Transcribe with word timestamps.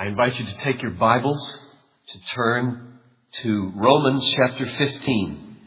I 0.00 0.06
invite 0.06 0.40
you 0.40 0.46
to 0.46 0.56
take 0.60 0.80
your 0.80 0.92
Bibles 0.92 1.60
to 2.06 2.20
turn 2.34 3.00
to 3.42 3.72
Romans 3.76 4.34
chapter 4.34 4.64
15. 4.64 5.58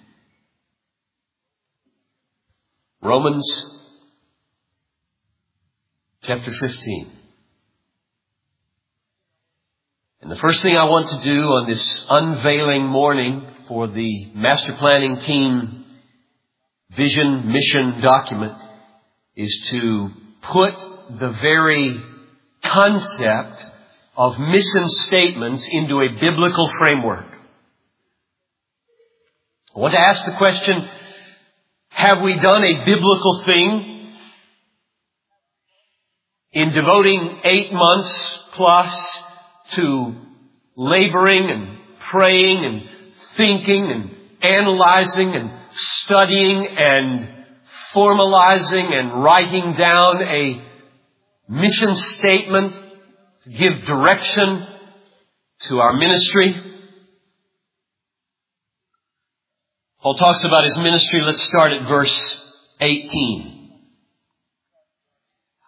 Romans 3.04 3.66
chapter 6.24 6.52
15. 6.52 7.12
And 10.24 10.32
the 10.32 10.36
first 10.38 10.64
thing 10.64 10.76
I 10.78 10.86
want 10.86 11.10
to 11.10 11.24
do 11.24 11.40
on 11.40 11.70
this 11.70 12.08
unveiling 12.10 12.88
morning 12.88 13.46
for 13.68 13.88
the 13.88 14.32
master 14.34 14.74
planning 14.74 15.18
team 15.18 15.86
vision 16.98 17.52
mission 17.52 18.02
document 18.02 18.58
is 19.36 19.56
to 19.70 20.10
put 20.42 20.74
the 21.20 21.30
very 21.30 22.02
concept 22.64 23.68
of 24.16 24.38
mission 24.40 24.88
statements 24.90 25.68
into 25.72 26.00
a 26.02 26.08
biblical 26.20 26.70
framework. 26.78 27.26
I 29.76 29.80
want 29.80 29.94
to 29.94 30.00
ask 30.00 30.24
the 30.26 30.36
question, 30.38 30.88
have 31.90 32.22
we 32.22 32.36
done 32.36 32.64
a 32.64 32.86
biblical 32.86 33.44
thing 33.46 34.12
in 36.52 36.72
devoting 36.72 37.40
eight 37.44 37.74
months 37.74 38.40
plus 38.54 39.20
to 39.72 40.16
laboring 40.76 41.50
and 41.50 41.78
praying 42.12 42.64
and 42.66 42.84
thinking 43.36 43.92
and 43.92 44.12
analyzing 44.42 45.36
and 45.36 45.52
studying 45.74 46.68
and 46.68 47.30
formalizing 47.94 48.94
and 48.94 49.24
writing 49.24 49.76
down 49.76 50.22
a 50.22 50.64
mission 51.50 51.96
statement 51.96 52.83
to 53.44 53.50
give 53.50 53.86
direction 53.86 54.68
to 55.62 55.80
our 55.80 55.94
ministry. 55.98 56.56
Paul 60.02 60.16
talks 60.16 60.44
about 60.44 60.66
his 60.66 60.78
ministry. 60.78 61.22
Let's 61.22 61.44
start 61.44 61.74
at 61.74 61.88
verse 61.88 62.42
18. 62.80 63.72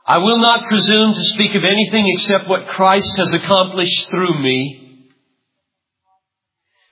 I 0.08 0.20
will 0.20 0.38
not 0.38 0.68
presume 0.68 1.14
to 1.14 1.24
speak 1.24 1.56
of 1.56 1.64
anything 1.64 2.08
except 2.08 2.48
what 2.48 2.68
Christ 2.68 3.12
has 3.18 3.34
accomplished 3.34 4.10
through 4.10 4.42
me, 4.42 5.10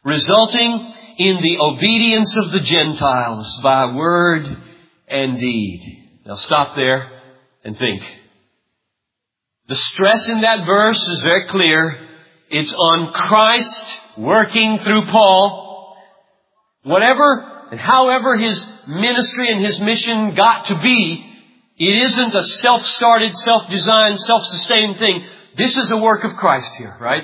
resulting 0.03 0.94
in 1.18 1.42
the 1.42 1.59
obedience 1.59 2.36
of 2.38 2.52
the 2.52 2.59
Gentiles 2.59 3.59
by 3.62 3.94
word 3.94 4.47
and 5.08 5.40
deed. 5.40 6.22
Now 6.25 6.36
stop 6.36 6.75
there 6.75 7.22
and 7.64 7.78
think. 7.78 8.03
The 9.67 9.75
stress 9.75 10.28
in 10.28 10.42
that 10.42 10.66
verse 10.66 11.08
is 11.08 11.22
very 11.22 11.47
clear. 11.47 12.00
It's 12.50 12.73
on 12.73 13.14
Christ 13.14 13.97
working 14.17 14.80
through 14.80 15.06
Paul. 15.06 15.95
Whatever 16.83 17.67
and 17.72 17.80
however 17.80 18.36
his 18.36 18.66
ministry 18.88 19.52
and 19.52 19.66
his 19.66 19.80
mission 19.80 20.36
got 20.36 20.66
to 20.66 20.80
be, 20.81 21.30
it 21.78 21.97
isn't 22.03 22.36
a 22.36 22.44
self-started, 22.44 23.36
self-designed, 23.36 24.19
self-sustained 24.19 24.97
thing. 25.00 25.23
This 25.58 25.78
is 25.78 25.91
a 25.91 25.97
work 25.97 26.25
of 26.25 26.36
Christ 26.36 26.75
here, 26.75 26.95
right? 27.00 27.23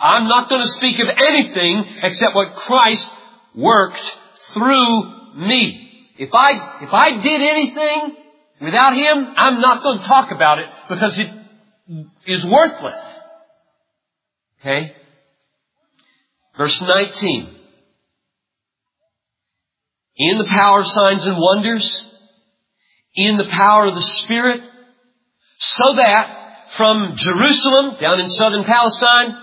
I'm 0.00 0.28
not 0.28 0.48
going 0.48 0.62
to 0.62 0.68
speak 0.68 0.98
of 1.00 1.08
anything 1.08 1.84
except 2.02 2.34
what 2.34 2.54
Christ 2.54 3.12
worked 3.56 4.18
through 4.52 5.36
me. 5.48 6.12
If 6.16 6.30
I, 6.32 6.78
if 6.82 6.90
I 6.92 7.10
did 7.20 7.42
anything 7.42 8.21
without 8.62 8.94
Him, 8.94 9.34
I'm 9.36 9.60
not 9.60 9.82
going 9.82 9.98
to 9.98 10.04
talk 10.04 10.30
about 10.30 10.58
it 10.58 10.66
because 10.88 11.18
it 11.18 11.30
is 12.26 12.44
worthless. 12.44 13.02
Okay? 14.60 14.94
Verse 16.56 16.80
19. 16.80 17.56
In 20.16 20.38
the 20.38 20.44
power 20.44 20.80
of 20.80 20.86
signs 20.86 21.26
and 21.26 21.36
wonders, 21.38 22.06
in 23.14 23.36
the 23.36 23.46
power 23.46 23.86
of 23.86 23.94
the 23.94 24.02
Spirit, 24.02 24.60
so 25.58 25.94
that 25.96 26.38
from 26.76 27.16
Jerusalem, 27.16 27.96
down 28.00 28.20
in 28.20 28.30
southern 28.30 28.64
Palestine, 28.64 29.36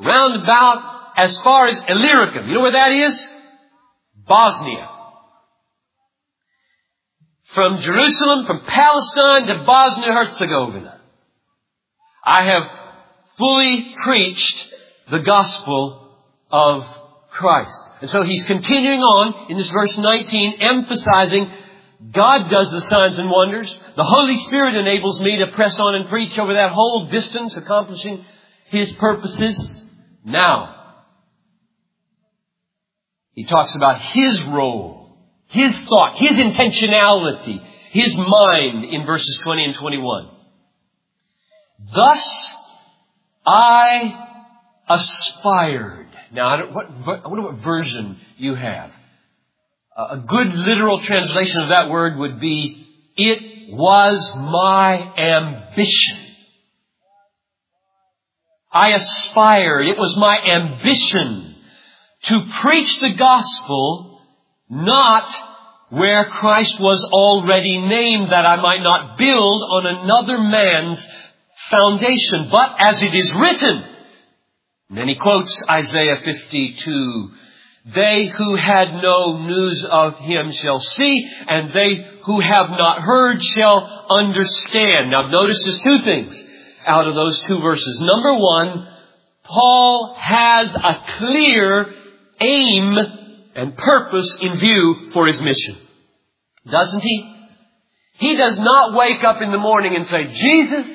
round 0.00 0.42
about 0.42 1.12
as 1.16 1.40
far 1.42 1.66
as 1.66 1.78
Illyricum, 1.88 2.48
you 2.48 2.54
know 2.54 2.60
where 2.60 2.72
that 2.72 2.92
is? 2.92 3.28
Bosnia. 4.26 4.93
From 7.54 7.80
Jerusalem, 7.80 8.46
from 8.46 8.64
Palestine 8.66 9.46
to 9.46 9.64
Bosnia-Herzegovina, 9.64 11.00
I 12.24 12.42
have 12.42 12.70
fully 13.38 13.94
preached 14.02 14.74
the 15.10 15.20
gospel 15.20 16.18
of 16.50 16.84
Christ. 17.30 17.80
And 18.00 18.10
so 18.10 18.22
he's 18.22 18.44
continuing 18.44 19.00
on 19.00 19.50
in 19.50 19.56
this 19.56 19.70
verse 19.70 19.96
19, 19.96 20.54
emphasizing 20.60 21.50
God 22.12 22.50
does 22.50 22.70
the 22.70 22.80
signs 22.82 23.18
and 23.18 23.30
wonders. 23.30 23.72
The 23.96 24.04
Holy 24.04 24.36
Spirit 24.44 24.74
enables 24.74 25.20
me 25.20 25.38
to 25.38 25.46
press 25.48 25.78
on 25.78 25.94
and 25.94 26.08
preach 26.08 26.38
over 26.38 26.54
that 26.54 26.72
whole 26.72 27.06
distance, 27.06 27.56
accomplishing 27.56 28.24
His 28.66 28.92
purposes. 28.92 29.82
Now, 30.24 30.74
he 33.32 33.44
talks 33.44 33.74
about 33.74 34.00
His 34.12 34.42
role, 34.42 35.03
His 35.48 35.74
thought, 35.88 36.16
His 36.16 36.32
intentionality, 36.32 37.64
His 37.90 38.16
mind 38.16 38.84
in 38.84 39.06
verses 39.06 39.38
20 39.44 39.64
and 39.64 39.74
21. 39.74 40.30
Thus, 41.94 42.50
I 43.46 44.28
aspired. 44.88 46.08
Now, 46.32 46.48
I, 46.48 46.72
what, 46.72 46.86
I 47.24 47.28
wonder 47.28 47.42
what 47.42 47.62
version 47.62 48.18
you 48.36 48.54
have. 48.54 48.90
A 49.96 50.18
good 50.18 50.52
literal 50.52 51.00
translation 51.02 51.62
of 51.62 51.68
that 51.68 51.88
word 51.88 52.18
would 52.18 52.40
be, 52.40 52.86
it 53.16 53.72
was 53.72 54.32
my 54.34 55.14
ambition. 55.16 56.18
I 58.72 58.90
aspired, 58.90 59.86
it 59.86 59.96
was 59.96 60.16
my 60.16 60.36
ambition 60.36 61.54
to 62.24 62.46
preach 62.60 62.98
the 62.98 63.14
gospel 63.14 64.13
not 64.74 65.32
where 65.90 66.24
Christ 66.24 66.80
was 66.80 67.02
already 67.04 67.78
named 67.78 68.32
that 68.32 68.46
I 68.46 68.56
might 68.56 68.82
not 68.82 69.16
build 69.16 69.62
on 69.62 69.86
another 69.86 70.38
man's 70.38 71.06
foundation, 71.70 72.48
but 72.50 72.76
as 72.80 73.02
it 73.02 73.14
is 73.14 73.32
written. 73.32 73.84
And 74.88 74.98
then 74.98 75.08
he 75.08 75.14
quotes 75.14 75.62
Isaiah 75.70 76.20
52, 76.24 77.30
they 77.94 78.26
who 78.26 78.56
had 78.56 79.02
no 79.02 79.38
news 79.46 79.84
of 79.84 80.16
him 80.16 80.52
shall 80.52 80.80
see, 80.80 81.28
and 81.46 81.72
they 81.72 82.06
who 82.24 82.40
have 82.40 82.70
not 82.70 83.02
heard 83.02 83.42
shall 83.42 84.06
understand. 84.10 85.10
Now 85.10 85.28
notice 85.28 85.62
there's 85.62 85.80
two 85.80 86.04
things 86.04 86.44
out 86.86 87.06
of 87.06 87.14
those 87.14 87.38
two 87.40 87.60
verses. 87.60 88.00
Number 88.00 88.34
one, 88.34 88.88
Paul 89.44 90.14
has 90.18 90.74
a 90.74 91.04
clear 91.18 91.94
aim 92.40 92.96
and 93.54 93.76
purpose 93.76 94.38
in 94.40 94.56
view 94.56 95.10
for 95.12 95.26
his 95.26 95.40
mission. 95.40 95.76
Doesn't 96.66 97.02
he? 97.02 97.30
He 98.14 98.36
does 98.36 98.58
not 98.58 98.94
wake 98.94 99.22
up 99.24 99.42
in 99.42 99.50
the 99.50 99.58
morning 99.58 99.96
and 99.96 100.06
say, 100.06 100.26
Jesus, 100.32 100.86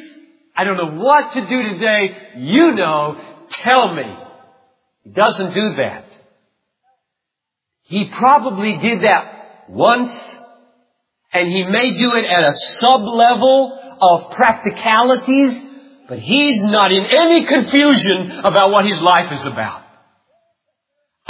I 0.56 0.64
don't 0.64 0.78
know 0.78 1.04
what 1.04 1.34
to 1.34 1.42
do 1.46 1.62
today. 1.64 2.18
You 2.38 2.72
know, 2.72 3.20
tell 3.50 3.94
me. 3.94 4.16
He 5.04 5.12
doesn't 5.12 5.54
do 5.54 5.76
that. 5.76 6.06
He 7.84 8.10
probably 8.10 8.78
did 8.78 9.02
that 9.04 9.70
once, 9.70 10.14
and 11.34 11.48
he 11.48 11.64
may 11.64 11.98
do 11.98 12.12
it 12.16 12.26
at 12.26 12.44
a 12.44 12.54
sub-level 12.54 13.98
of 14.02 14.32
practicalities, 14.32 15.58
but 16.08 16.20
he's 16.20 16.64
not 16.64 16.92
in 16.92 17.06
any 17.06 17.46
confusion 17.46 18.32
about 18.44 18.72
what 18.72 18.86
his 18.86 19.02
life 19.02 19.32
is 19.32 19.46
about. 19.46 19.84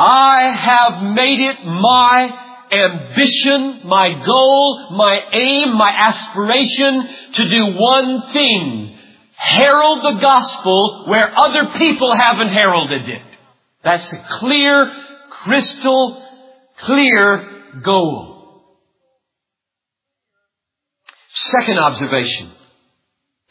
I 0.02 0.44
have 0.44 1.14
made 1.14 1.42
it 1.42 1.66
my 1.66 2.32
ambition, 2.72 3.82
my 3.84 4.24
goal, 4.26 4.96
my 4.96 5.20
aim, 5.34 5.76
my 5.76 5.90
aspiration 5.90 7.06
to 7.34 7.50
do 7.50 7.66
one 7.76 8.32
thing. 8.32 8.98
Herald 9.36 10.00
the 10.06 10.22
gospel 10.22 11.04
where 11.08 11.38
other 11.38 11.74
people 11.78 12.16
haven't 12.16 12.48
heralded 12.48 13.10
it. 13.10 13.22
That's 13.84 14.10
a 14.14 14.26
clear, 14.40 14.90
crystal 15.32 16.26
clear 16.78 17.82
goal. 17.84 18.64
Second 21.34 21.78
observation. 21.78 22.52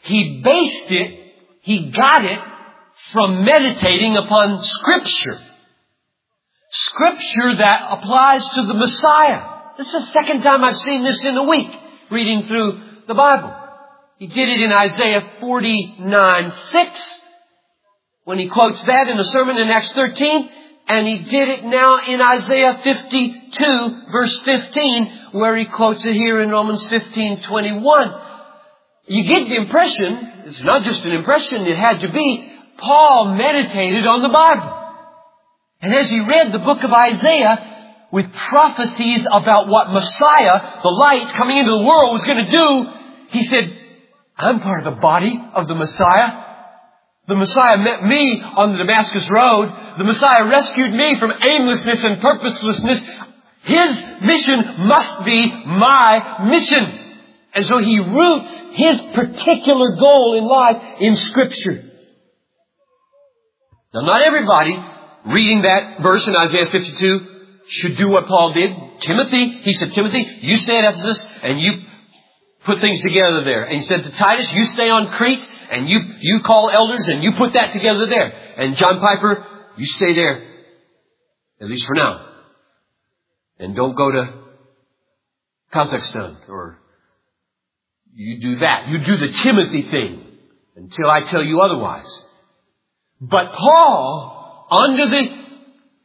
He 0.01 0.41
based 0.43 0.91
it, 0.91 1.19
he 1.61 1.91
got 1.91 2.25
it 2.25 2.39
from 3.13 3.45
meditating 3.45 4.17
upon 4.17 4.63
Scripture. 4.63 5.41
Scripture 6.71 7.57
that 7.57 7.87
applies 7.89 8.47
to 8.49 8.65
the 8.65 8.75
Messiah. 8.75 9.43
This 9.77 9.87
is 9.87 9.93
the 9.93 10.11
second 10.11 10.43
time 10.43 10.63
I've 10.63 10.77
seen 10.77 11.03
this 11.03 11.25
in 11.25 11.35
a 11.35 11.43
week, 11.43 11.71
reading 12.11 12.43
through 12.47 12.81
the 13.07 13.15
Bible. 13.15 13.55
He 14.17 14.27
did 14.27 14.49
it 14.49 14.61
in 14.61 14.71
Isaiah 14.71 15.31
49, 15.39 16.51
6, 16.51 17.19
when 18.25 18.37
he 18.37 18.49
quotes 18.49 18.83
that 18.83 19.09
in 19.09 19.17
a 19.17 19.23
sermon 19.23 19.57
in 19.57 19.69
Acts 19.69 19.93
13, 19.93 20.49
and 20.87 21.07
he 21.07 21.19
did 21.19 21.49
it 21.49 21.63
now 21.65 21.99
in 22.05 22.21
Isaiah 22.21 22.79
52, 22.83 24.01
verse 24.11 24.39
15, 24.43 25.29
where 25.31 25.55
he 25.55 25.65
quotes 25.65 26.05
it 26.05 26.13
here 26.13 26.41
in 26.41 26.49
Romans 26.49 26.85
15, 26.87 27.41
21. 27.41 28.21
You 29.07 29.23
get 29.23 29.49
the 29.49 29.55
impression, 29.55 30.43
it's 30.45 30.63
not 30.63 30.83
just 30.83 31.03
an 31.05 31.13
impression, 31.13 31.65
it 31.65 31.77
had 31.77 32.01
to 32.01 32.11
be, 32.11 32.53
Paul 32.77 33.35
meditated 33.35 34.05
on 34.05 34.21
the 34.21 34.29
Bible. 34.29 34.78
And 35.81 35.93
as 35.93 36.09
he 36.09 36.19
read 36.19 36.51
the 36.51 36.59
book 36.59 36.83
of 36.83 36.91
Isaiah, 36.91 37.79
with 38.11 38.31
prophecies 38.33 39.25
about 39.31 39.67
what 39.67 39.91
Messiah, 39.91 40.81
the 40.81 40.89
light 40.89 41.29
coming 41.29 41.57
into 41.57 41.71
the 41.71 41.83
world 41.83 42.13
was 42.13 42.23
going 42.25 42.45
to 42.45 42.51
do, 42.51 42.85
he 43.29 43.45
said, 43.45 43.77
I'm 44.35 44.59
part 44.61 44.85
of 44.85 44.95
the 44.95 45.01
body 45.01 45.39
of 45.53 45.67
the 45.67 45.75
Messiah. 45.75 46.45
The 47.27 47.35
Messiah 47.35 47.77
met 47.77 48.03
me 48.03 48.41
on 48.41 48.71
the 48.71 48.79
Damascus 48.79 49.29
Road. 49.29 49.69
The 49.99 50.03
Messiah 50.03 50.47
rescued 50.47 50.91
me 50.91 51.19
from 51.19 51.31
aimlessness 51.43 52.03
and 52.03 52.21
purposelessness. 52.21 53.03
His 53.63 54.03
mission 54.21 54.87
must 54.87 55.23
be 55.25 55.45
my 55.65 56.45
mission. 56.49 56.99
And 57.53 57.65
so 57.67 57.77
he 57.77 57.99
roots 57.99 58.49
his 58.71 59.01
particular 59.13 59.95
goal 59.97 60.37
in 60.37 60.45
life 60.45 61.01
in 61.01 61.15
Scripture. 61.15 61.83
Now 63.93 64.01
not 64.01 64.21
everybody 64.21 64.81
reading 65.25 65.61
that 65.63 66.01
verse 66.01 66.27
in 66.27 66.35
Isaiah 66.35 66.67
52 66.67 67.27
should 67.67 67.97
do 67.97 68.09
what 68.09 68.25
Paul 68.27 68.53
did. 68.53 68.71
Timothy, 69.01 69.61
he 69.61 69.73
said, 69.73 69.93
Timothy, 69.93 70.39
you 70.41 70.57
stay 70.57 70.77
at 70.77 70.93
Ephesus 70.93 71.27
and 71.43 71.59
you 71.59 71.83
put 72.65 72.81
things 72.81 73.01
together 73.01 73.43
there. 73.43 73.63
And 73.63 73.77
he 73.77 73.83
said 73.83 74.03
to 74.03 74.11
Titus, 74.11 74.51
you 74.53 74.65
stay 74.65 74.89
on 74.89 75.07
Crete 75.11 75.45
and 75.71 75.87
you, 75.87 75.99
you 76.19 76.39
call 76.41 76.69
elders 76.69 77.07
and 77.07 77.23
you 77.23 77.33
put 77.33 77.53
that 77.53 77.73
together 77.73 78.07
there. 78.07 78.29
And 78.57 78.75
John 78.75 78.99
Piper, 78.99 79.45
you 79.77 79.85
stay 79.85 80.13
there. 80.13 80.47
At 81.61 81.67
least 81.67 81.85
for 81.85 81.95
now. 81.95 82.25
And 83.59 83.75
don't 83.75 83.95
go 83.95 84.11
to 84.11 84.33
Kazakhstan 85.73 86.37
or 86.47 86.79
you 88.13 88.41
do 88.41 88.59
that. 88.59 88.87
You 88.87 88.97
do 88.99 89.17
the 89.17 89.29
Timothy 89.29 89.83
thing 89.83 90.25
until 90.75 91.09
I 91.09 91.21
tell 91.21 91.43
you 91.43 91.61
otherwise. 91.61 92.25
But 93.21 93.51
Paul, 93.51 94.38
under 94.71 95.05
the 95.05 95.39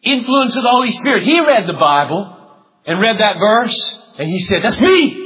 influence 0.03 0.57
of 0.57 0.63
the 0.63 0.71
Holy 0.71 0.93
Spirit, 0.93 1.25
he 1.25 1.41
read 1.41 1.67
the 1.67 1.79
Bible 1.79 2.37
and 2.87 3.01
read 3.01 3.19
that 3.19 3.39
verse 3.39 4.01
and 4.19 4.29
he 4.29 4.41
said, 4.41 4.63
that's 4.63 4.81
me! 4.81 5.21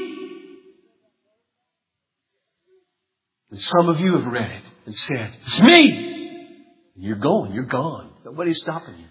And 3.50 3.60
some 3.60 3.88
of 3.88 4.00
you 4.00 4.16
have 4.16 4.26
read 4.26 4.50
it 4.50 4.62
and 4.86 4.96
said, 4.96 5.34
it's 5.46 5.62
me! 5.62 6.08
And 6.94 7.04
you're 7.04 7.16
going, 7.16 7.52
you're 7.52 7.64
gone. 7.64 8.10
Nobody's 8.24 8.60
stopping 8.60 8.98
you. 8.98 9.06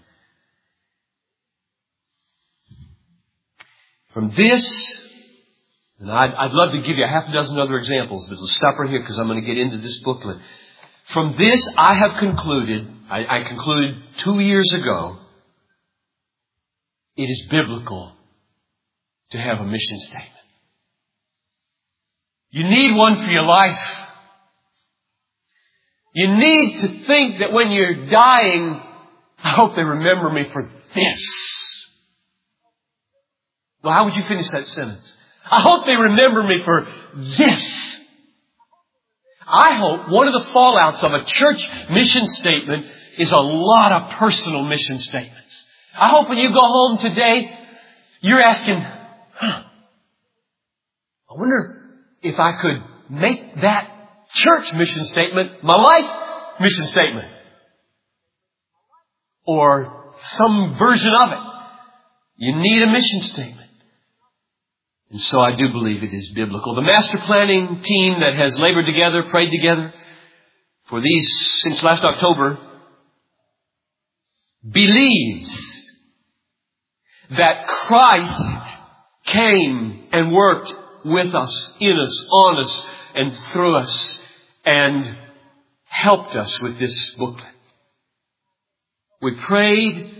From 4.12 4.30
this, 4.34 5.00
and 5.98 6.10
I'd, 6.10 6.34
I'd, 6.34 6.52
love 6.52 6.72
to 6.72 6.78
give 6.78 6.96
you 6.96 7.04
a 7.04 7.08
half 7.08 7.28
a 7.28 7.32
dozen 7.32 7.58
other 7.58 7.76
examples, 7.76 8.26
but 8.28 8.38
let's 8.38 8.54
stop 8.54 8.78
right 8.78 8.88
here 8.88 9.00
because 9.00 9.18
I'm 9.18 9.26
going 9.26 9.40
to 9.40 9.46
get 9.46 9.58
into 9.58 9.78
this 9.78 9.98
booklet. 10.00 10.38
From 11.08 11.36
this, 11.36 11.72
I 11.76 11.94
have 11.94 12.18
concluded, 12.18 12.88
I, 13.10 13.40
I 13.40 13.44
concluded 13.44 13.96
two 14.18 14.40
years 14.40 14.72
ago, 14.74 15.18
it 17.16 17.24
is 17.24 17.46
biblical 17.50 18.12
to 19.30 19.38
have 19.38 19.60
a 19.60 19.64
mission 19.64 20.00
statement. 20.00 20.32
You 22.50 22.64
need 22.64 22.94
one 22.94 23.16
for 23.16 23.30
your 23.30 23.42
life. 23.42 24.00
You 26.14 26.34
need 26.36 26.80
to 26.80 26.88
think 27.06 27.40
that 27.40 27.52
when 27.52 27.70
you're 27.70 28.06
dying, 28.06 28.82
I 29.42 29.50
hope 29.50 29.76
they 29.76 29.84
remember 29.84 30.30
me 30.30 30.46
for 30.52 30.70
this. 30.94 31.86
Well, 33.82 33.94
how 33.94 34.04
would 34.04 34.16
you 34.16 34.24
finish 34.24 34.50
that 34.50 34.66
sentence? 34.66 35.16
I 35.50 35.60
hope 35.60 35.86
they 35.86 35.96
remember 35.96 36.42
me 36.42 36.62
for 36.62 36.86
this. 37.16 37.68
I 39.46 39.74
hope 39.76 40.10
one 40.10 40.28
of 40.28 40.34
the 40.34 40.50
fallouts 40.50 41.02
of 41.02 41.12
a 41.12 41.24
church 41.24 41.68
mission 41.90 42.28
statement 42.28 42.86
is 43.18 43.32
a 43.32 43.38
lot 43.38 43.92
of 43.92 44.10
personal 44.12 44.64
mission 44.64 44.98
statements. 45.00 45.66
I 45.98 46.10
hope 46.10 46.28
when 46.28 46.38
you 46.38 46.50
go 46.50 46.60
home 46.60 46.98
today, 46.98 47.50
you're 48.20 48.40
asking, 48.40 48.80
huh, 48.80 49.62
I 51.30 51.34
wonder 51.34 51.82
if 52.22 52.38
I 52.38 52.52
could 52.52 52.76
make 53.10 53.60
that 53.60 53.90
church 54.34 54.72
mission 54.74 55.04
statement 55.04 55.62
my 55.62 55.74
life 55.74 56.60
mission 56.60 56.86
statement. 56.86 57.28
Or 59.46 60.14
some 60.36 60.76
version 60.78 61.12
of 61.14 61.32
it. 61.32 61.38
You 62.36 62.56
need 62.56 62.82
a 62.82 62.92
mission 62.92 63.22
statement. 63.22 63.70
And 65.10 65.20
so 65.22 65.40
I 65.40 65.54
do 65.54 65.72
believe 65.72 66.02
it 66.02 66.12
is 66.12 66.30
biblical. 66.32 66.74
The 66.74 66.82
master 66.82 67.18
planning 67.18 67.80
team 67.82 68.20
that 68.20 68.34
has 68.34 68.58
labored 68.58 68.86
together, 68.86 69.24
prayed 69.30 69.50
together 69.50 69.94
for 70.88 71.00
these 71.00 71.60
since 71.62 71.82
last 71.82 72.04
October 72.04 72.58
believes 74.66 75.92
that 77.30 77.66
Christ 77.66 78.76
came 79.24 80.08
and 80.12 80.32
worked 80.32 80.72
with 81.04 81.34
us, 81.34 81.72
in 81.80 81.98
us, 81.98 82.26
on 82.30 82.64
us, 82.64 82.86
and 83.14 83.34
through 83.52 83.76
us, 83.76 84.22
and 84.64 85.18
helped 85.84 86.34
us 86.36 86.60
with 86.60 86.78
this 86.78 87.12
booklet. 87.12 87.46
We 89.20 89.34
prayed 89.34 90.14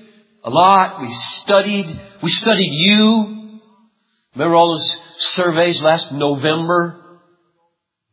a 0.44 0.50
lot. 0.50 1.00
We 1.00 1.12
studied. 1.12 2.00
We 2.22 2.30
studied 2.30 2.72
you. 2.72 3.60
Remember 4.34 4.56
all 4.56 4.70
those 4.70 5.00
surveys 5.34 5.80
last 5.80 6.12
November? 6.12 7.20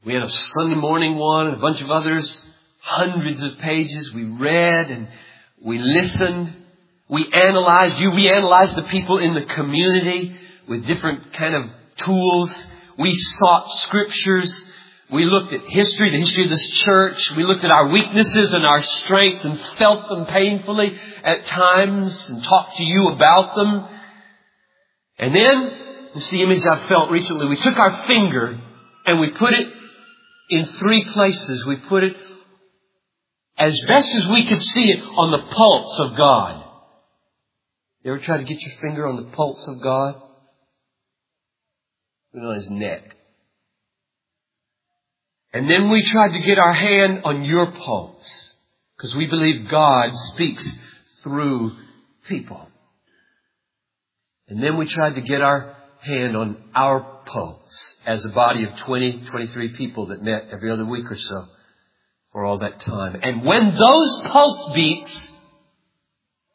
We 0.05 0.13
had 0.13 0.23
a 0.23 0.29
Sunday 0.29 0.75
morning 0.75 1.15
one 1.15 1.47
and 1.47 1.55
a 1.57 1.59
bunch 1.59 1.81
of 1.81 1.89
others. 1.89 2.43
Hundreds 2.81 3.43
of 3.43 3.57
pages. 3.57 4.13
We 4.13 4.23
read 4.23 4.91
and 4.91 5.07
we 5.65 5.79
listened. 5.79 6.55
We 7.09 7.31
analyzed. 7.33 7.99
You, 7.99 8.11
we 8.11 8.29
analyzed 8.29 8.75
the 8.75 8.83
people 8.83 9.17
in 9.17 9.33
the 9.33 9.45
community 9.45 10.37
with 10.67 10.85
different 10.85 11.33
kind 11.33 11.55
of 11.55 11.65
tools. 11.97 12.51
We 12.99 13.15
sought 13.15 13.71
scriptures. 13.79 14.69
We 15.11 15.25
looked 15.25 15.53
at 15.53 15.61
history, 15.67 16.11
the 16.11 16.19
history 16.19 16.43
of 16.43 16.49
this 16.51 16.67
church. 16.67 17.31
We 17.35 17.43
looked 17.43 17.63
at 17.63 17.71
our 17.71 17.87
weaknesses 17.89 18.53
and 18.53 18.65
our 18.65 18.81
strengths 18.83 19.43
and 19.43 19.59
felt 19.77 20.07
them 20.07 20.25
painfully 20.27 20.97
at 21.23 21.47
times 21.47 22.29
and 22.29 22.43
talked 22.43 22.77
to 22.77 22.83
you 22.83 23.09
about 23.09 23.55
them. 23.55 23.87
And 25.17 25.35
then 25.35 25.71
it's 26.13 26.29
the 26.29 26.43
image 26.43 26.63
I 26.65 26.87
felt 26.87 27.09
recently. 27.09 27.47
We 27.47 27.57
took 27.57 27.77
our 27.77 28.05
finger 28.05 28.59
and 29.05 29.19
we 29.19 29.31
put 29.31 29.53
it 29.53 29.67
in 30.49 30.65
three 30.65 31.05
places. 31.05 31.65
We 31.65 31.77
put 31.77 32.03
it 32.03 32.15
as 33.57 33.79
best 33.87 34.09
as 34.15 34.27
we 34.27 34.45
could 34.45 34.61
see 34.61 34.91
it 34.91 35.01
on 35.01 35.31
the 35.31 35.53
pulse 35.53 35.99
of 35.99 36.17
God. 36.17 36.63
You 38.03 38.11
ever 38.11 38.21
try 38.21 38.37
to 38.37 38.43
get 38.43 38.59
your 38.59 38.73
finger 38.81 39.07
on 39.07 39.15
the 39.15 39.31
pulse 39.31 39.65
of 39.67 39.81
God? 39.81 40.21
Put 42.33 42.43
on 42.43 42.55
his 42.55 42.69
neck. 42.69 43.15
And 45.53 45.69
then 45.69 45.89
we 45.89 46.03
tried 46.03 46.33
to 46.33 46.39
get 46.39 46.59
our 46.59 46.73
hand 46.73 47.21
on 47.23 47.45
your 47.45 47.71
pulse. 47.71 48.53
Because 48.97 49.15
we 49.15 49.25
believe 49.25 49.69
God 49.69 50.11
speaks 50.33 50.79
through 51.23 51.71
people. 52.27 52.67
And 54.47 54.61
then 54.61 54.77
we 54.77 54.85
tried 54.85 55.15
to 55.15 55.21
get 55.21 55.41
our 55.41 55.75
hand 56.01 56.35
on 56.35 56.57
our 56.75 56.99
pulse 57.25 57.97
as 58.05 58.23
a 58.25 58.29
body 58.29 58.65
of 58.65 58.77
20, 58.77 59.25
23 59.27 59.69
people 59.77 60.07
that 60.07 60.21
met 60.21 60.49
every 60.51 60.71
other 60.71 60.85
week 60.85 61.09
or 61.09 61.17
so 61.17 61.47
for 62.35 62.43
all 62.43 62.57
that 62.57 62.81
time. 62.81 63.17
And 63.23 63.45
when 63.45 63.77
those 63.77 64.21
pulse 64.25 64.73
beats 64.73 65.31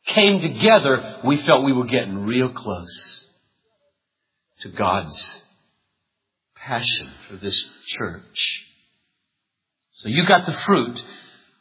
came 0.08 0.42
together, 0.42 1.20
we 1.24 1.38
felt 1.38 1.64
we 1.64 1.72
were 1.72 1.86
getting 1.86 2.26
real 2.26 2.50
close 2.50 3.24
to 4.60 4.68
God's 4.68 5.36
passion 6.54 7.10
for 7.30 7.38
this 7.38 7.66
church. 7.86 8.66
So 9.94 10.10
you 10.10 10.26
got 10.26 10.44
the 10.44 10.52
fruit 10.52 11.02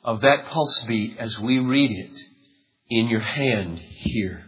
of 0.03 0.19
that 0.19 0.47
pulse 0.47 0.83
beat 0.83 1.15
as 1.17 1.39
we 1.39 1.59
read 1.59 1.89
it 1.89 2.19
in 2.89 3.07
your 3.07 3.21
hand 3.21 3.79
here. 3.79 4.43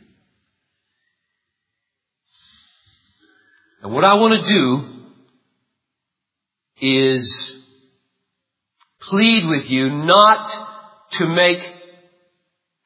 And 3.82 3.94
what 3.94 4.04
I 4.04 4.16
want 4.16 4.46
to 4.46 4.54
do 4.54 4.84
is 6.82 7.61
plead 9.12 9.46
with 9.46 9.70
you 9.70 9.90
not 9.90 10.50
to 11.12 11.28
make 11.28 11.60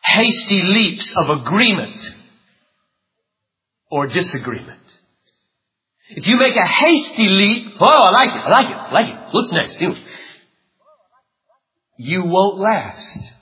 hasty 0.03 0.61
leaps 0.63 1.13
of 1.23 1.29
agreement 1.29 2.01
or 3.89 4.07
disagreement. 4.07 4.81
If 6.09 6.27
you 6.27 6.37
make 6.37 6.55
a 6.55 6.65
hasty 6.65 7.27
leap, 7.27 7.75
oh, 7.79 7.85
I 7.85 8.11
like 8.11 8.29
it, 8.29 8.39
I 8.39 8.49
like 8.49 8.69
it, 8.69 8.77
I 8.77 8.91
like 8.91 9.13
it. 9.13 9.19
What's 9.31 9.51
next? 9.51 9.81
You 11.97 12.23
won't 12.25 12.59
last. 12.59 13.33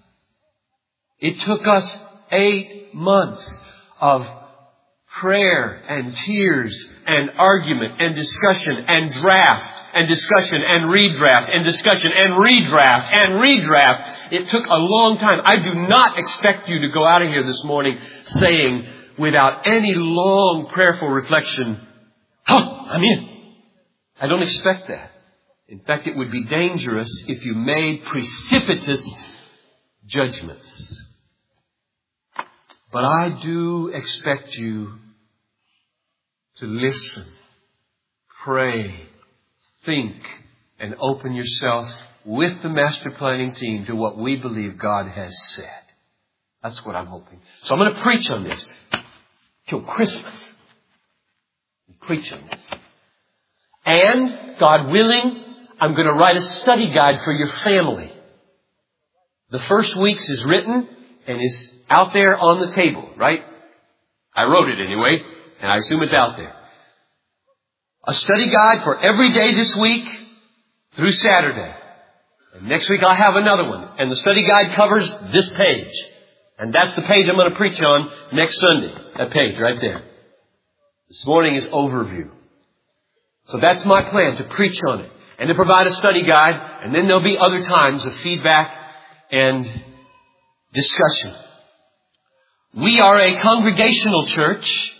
It 1.20 1.40
took 1.40 1.66
us 1.66 1.98
eight 2.32 2.94
months 2.94 3.50
of 4.00 4.28
prayer 5.20 5.82
and 5.88 6.15
tears 6.17 6.89
and 7.05 7.29
argument 7.38 8.01
and 8.01 8.15
discussion 8.15 8.86
and 8.88 9.13
draft 9.13 9.84
and 9.93 10.08
discussion 10.08 10.62
and 10.63 10.86
redraft 10.86 11.53
and 11.53 11.63
discussion 11.63 12.12
and 12.12 12.34
redraft 12.34 13.13
and 13.13 13.34
redraft. 13.36 14.32
It 14.32 14.50
took 14.50 14.65
a 14.65 14.75
long 14.75 15.17
time. 15.20 15.41
I 15.46 15.58
do 15.58 15.74
not 15.74 16.17
expect 16.17 16.67
you 16.70 16.79
to 16.82 16.89
go 16.89 17.05
out 17.05 17.22
of 17.22 17.27
here 17.27 17.46
this 17.46 17.63
morning 17.63 17.98
saying 18.25 18.88
without 19.20 19.67
any 19.67 19.93
long 19.96 20.67
prayerful 20.67 21.10
reflection, 21.10 21.79
huh, 22.46 22.86
I'm 22.88 23.03
in. 23.03 23.29
I 24.20 24.27
don't 24.27 24.41
expect 24.41 24.88
that. 24.88 25.12
In 25.67 25.82
fact, 25.82 26.08
it 26.08 26.17
would 26.17 26.32
be 26.32 26.46
dangerous 26.46 27.12
if 27.27 27.46
you 27.46 27.53
made 27.53 28.03
precipitous 28.05 29.15
judgments. 30.05 31.03
But 32.91 33.05
I 33.05 33.29
do 33.29 33.88
expect 33.88 34.55
you 34.55 35.00
to 36.58 36.66
listen, 36.66 37.26
pray, 38.44 39.08
think, 39.86 40.16
and 40.80 40.96
open 41.00 41.34
yourself 41.34 41.90
with 42.26 42.62
the 42.62 42.70
master 42.70 43.12
planning 43.12 43.54
team 43.56 43.86
to 43.86 43.96
what 43.96 44.18
we 44.18 44.36
believe 44.38 44.78
God 44.78 45.08
has 45.08 45.36
said. 45.54 45.70
That's 46.62 46.86
what 46.86 46.96
I'm 46.96 47.08
hoping. 47.08 47.40
So 47.64 47.76
I'm 47.76 47.80
going 47.80 47.96
to 47.96 48.02
preach 48.02 48.30
on 48.30 48.44
this 48.44 48.68
till 49.68 49.82
Christmas. 49.82 50.36
Preach 52.02 52.32
on 52.34 52.44
this. 52.50 52.80
And, 53.86 54.58
God 54.60 54.90
willing, 54.90 55.44
I'm 55.80 55.94
going 55.94 56.08
to 56.08 56.14
write 56.14 56.38
a 56.38 56.42
study 56.42 56.92
guide 56.92 57.22
for 57.24 57.34
your 57.34 57.48
family. 57.48 58.12
The 59.52 59.60
first 59.60 59.96
week's 59.96 60.30
is 60.30 60.44
written 60.44 60.88
and 61.28 61.42
is 61.42 61.74
out 61.90 62.14
there 62.14 62.38
on 62.38 62.60
the 62.60 62.72
table, 62.74 63.10
right? 63.18 63.44
I 64.36 64.44
wrote 64.44 64.70
it 64.70 64.80
anyway, 64.86 65.22
and 65.63 65.72
I 65.72 65.77
assume 65.77 66.03
it's 66.03 66.13
out 66.13 66.36
there. 66.36 66.53
A 68.05 68.13
study 68.13 68.50
guide 68.50 68.84
for 68.84 69.00
every 69.00 69.32
day 69.32 69.55
this 69.55 69.74
week 69.77 70.05
through 70.98 71.13
Saturday. 71.13 71.74
And 72.53 72.67
next 72.67 72.89
week 72.89 73.01
I'll 73.01 73.15
have 73.15 73.36
another 73.36 73.70
one. 73.70 73.88
And 73.98 74.12
the 74.12 74.17
study 74.17 74.43
guide 74.43 74.74
covers 74.74 75.10
this 75.32 75.48
page. 75.51 75.93
And 76.60 76.75
that's 76.75 76.93
the 76.96 77.01
page 77.03 77.29
I'm 77.29 77.38
going 77.38 77.50
to 77.50 77.55
preach 77.55 77.82
on 77.82 78.12
next 78.34 78.60
Sunday. 78.60 78.93
That 79.17 79.32
page 79.32 79.58
right 79.58 79.79
there. 79.79 80.03
This 81.08 81.25
morning 81.25 81.55
is 81.55 81.63
overview. 81.67 82.29
So 83.48 83.58
that's 83.62 83.86
my 83.86 84.01
plan 84.01 84.36
to 84.36 84.43
preach 84.43 84.79
on 84.89 85.00
it 85.00 85.12
and 85.39 85.48
to 85.48 85.55
provide 85.55 85.88
a 85.88 85.93
study 85.93 86.24
guide. 86.24 86.60
And 86.84 86.93
then 86.93 87.08
there'll 87.08 87.24
be 87.24 87.38
other 87.38 87.63
times 87.63 88.03
of 88.03 88.13
feedback 88.15 88.70
and 89.32 89.65
discussion. 90.74 91.34
We 92.75 93.00
are 93.00 93.17
a 93.17 93.39
congregational 93.39 94.25
church, 94.25 94.93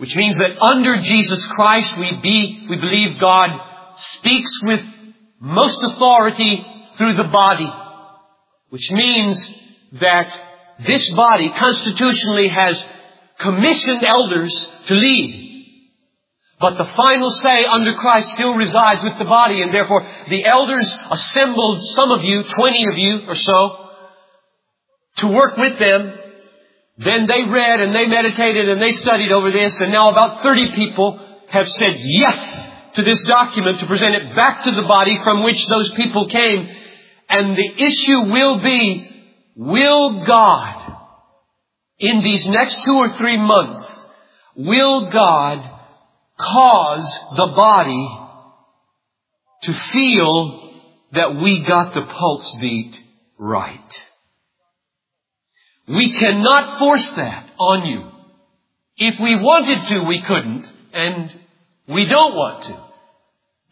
which 0.00 0.16
means 0.16 0.38
that 0.38 0.62
under 0.62 0.96
Jesus 0.96 1.44
Christ 1.48 1.94
we 1.98 2.18
be, 2.22 2.66
we 2.70 2.76
believe 2.76 3.18
God 3.18 3.50
speaks 3.96 4.50
with 4.62 4.80
most 5.38 5.78
authority 5.82 6.64
through 6.96 7.14
the 7.14 7.24
body, 7.24 7.70
which 8.70 8.90
means 8.90 9.38
that 10.00 10.34
this 10.86 11.10
body 11.10 11.50
constitutionally 11.50 12.48
has 12.48 12.88
commissioned 13.40 14.02
elders 14.02 14.72
to 14.86 14.94
lead. 14.94 15.66
But 16.60 16.78
the 16.78 16.86
final 16.86 17.30
say 17.30 17.66
under 17.66 17.92
Christ 17.92 18.32
still 18.32 18.54
resides 18.54 19.04
with 19.04 19.18
the 19.18 19.26
body, 19.26 19.60
and 19.60 19.74
therefore 19.74 20.06
the 20.30 20.46
elders 20.46 20.90
assembled 21.10 21.82
some 21.88 22.10
of 22.10 22.24
you, 22.24 22.42
20 22.42 22.86
of 22.90 22.98
you 22.98 23.28
or 23.28 23.34
so, 23.34 23.90
to 25.16 25.28
work 25.28 25.58
with 25.58 25.78
them. 25.78 26.14
Then 26.98 27.26
they 27.26 27.44
read 27.44 27.80
and 27.80 27.94
they 27.94 28.06
meditated 28.06 28.68
and 28.68 28.80
they 28.80 28.92
studied 28.92 29.32
over 29.32 29.50
this, 29.50 29.78
and 29.80 29.92
now 29.92 30.10
about 30.10 30.42
30 30.42 30.72
people 30.72 31.18
have 31.48 31.68
said 31.68 31.96
yes 31.98 32.70
to 32.94 33.02
this 33.02 33.22
document 33.24 33.80
to 33.80 33.86
present 33.86 34.14
it 34.14 34.34
back 34.34 34.64
to 34.64 34.72
the 34.72 34.82
body 34.82 35.18
from 35.22 35.42
which 35.42 35.64
those 35.66 35.90
people 35.92 36.28
came. 36.28 36.68
And 37.28 37.56
the 37.56 37.84
issue 37.84 38.32
will 38.32 38.58
be, 38.60 39.08
will 39.56 40.24
God, 40.24 40.96
in 41.98 42.22
these 42.22 42.48
next 42.48 42.82
two 42.82 42.94
or 42.94 43.10
three 43.10 43.36
months, 43.36 43.88
will 44.56 45.10
God 45.10 45.78
cause 46.36 47.20
the 47.36 47.52
body 47.54 48.08
to 49.62 49.72
feel 49.72 50.70
that 51.12 51.36
we 51.36 51.64
got 51.64 51.94
the 51.94 52.02
pulse 52.02 52.56
beat 52.60 52.98
right. 53.38 54.04
We 55.90 56.12
cannot 56.12 56.78
force 56.78 57.10
that 57.12 57.50
on 57.58 57.84
you. 57.84 58.08
If 58.96 59.18
we 59.18 59.34
wanted 59.34 59.82
to, 59.88 60.04
we 60.04 60.22
couldn't, 60.22 60.72
and 60.92 61.34
we 61.88 62.04
don't 62.04 62.36
want 62.36 62.62
to. 62.64 62.80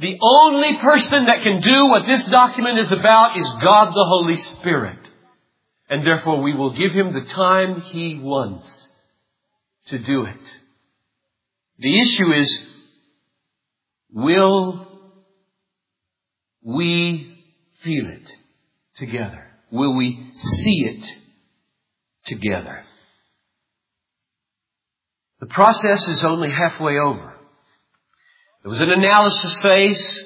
The 0.01 0.19
only 0.21 0.79
person 0.79 1.27
that 1.27 1.43
can 1.43 1.61
do 1.61 1.87
what 1.87 2.07
this 2.09 2.25
document 2.25 2.79
is 2.79 2.91
about 2.91 3.37
is 3.37 3.49
God 3.63 3.91
the 3.91 4.05
Holy 4.05 4.37
Spirit. 4.37 4.99
And 5.89 6.05
therefore 6.05 6.43
we 6.43 6.55
will 6.55 6.77
give 6.77 6.93
him 6.93 7.13
the 7.13 7.25
time 7.25 7.83
he 7.83 8.19
wants 8.19 8.93
to 9.87 9.99
do 9.99 10.25
it. 10.25 10.41
The 11.79 12.01
issue 12.01 12.33
is, 12.33 12.65
will 14.13 14.89
we 16.63 17.45
feel 17.83 18.09
it 18.09 18.29
together? 18.97 19.45
Will 19.71 19.95
we 19.95 20.33
see 20.35 20.85
it 20.85 21.19
together? 22.28 22.85
The 25.40 25.47
process 25.47 26.06
is 26.08 26.25
only 26.25 26.50
halfway 26.50 26.99
over. 26.99 27.35
There 28.62 28.70
was 28.70 28.80
an 28.80 28.90
analysis 28.90 29.61
phase. 29.61 30.25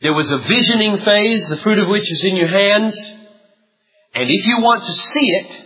There 0.00 0.12
was 0.12 0.30
a 0.30 0.38
visioning 0.38 0.98
phase, 0.98 1.48
the 1.48 1.56
fruit 1.56 1.78
of 1.78 1.88
which 1.88 2.10
is 2.10 2.22
in 2.24 2.36
your 2.36 2.48
hands. 2.48 2.96
And 4.14 4.30
if 4.30 4.46
you 4.46 4.56
want 4.60 4.84
to 4.84 4.92
see 4.92 5.30
it, 5.30 5.64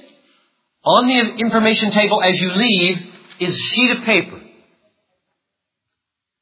on 0.85 1.07
the 1.07 1.45
information 1.45 1.91
table 1.91 2.23
as 2.23 2.41
you 2.41 2.53
leave 2.53 2.99
is 3.41 3.55
a 3.55 3.59
sheet 3.59 3.97
of 3.99 4.05
paper 4.05 4.41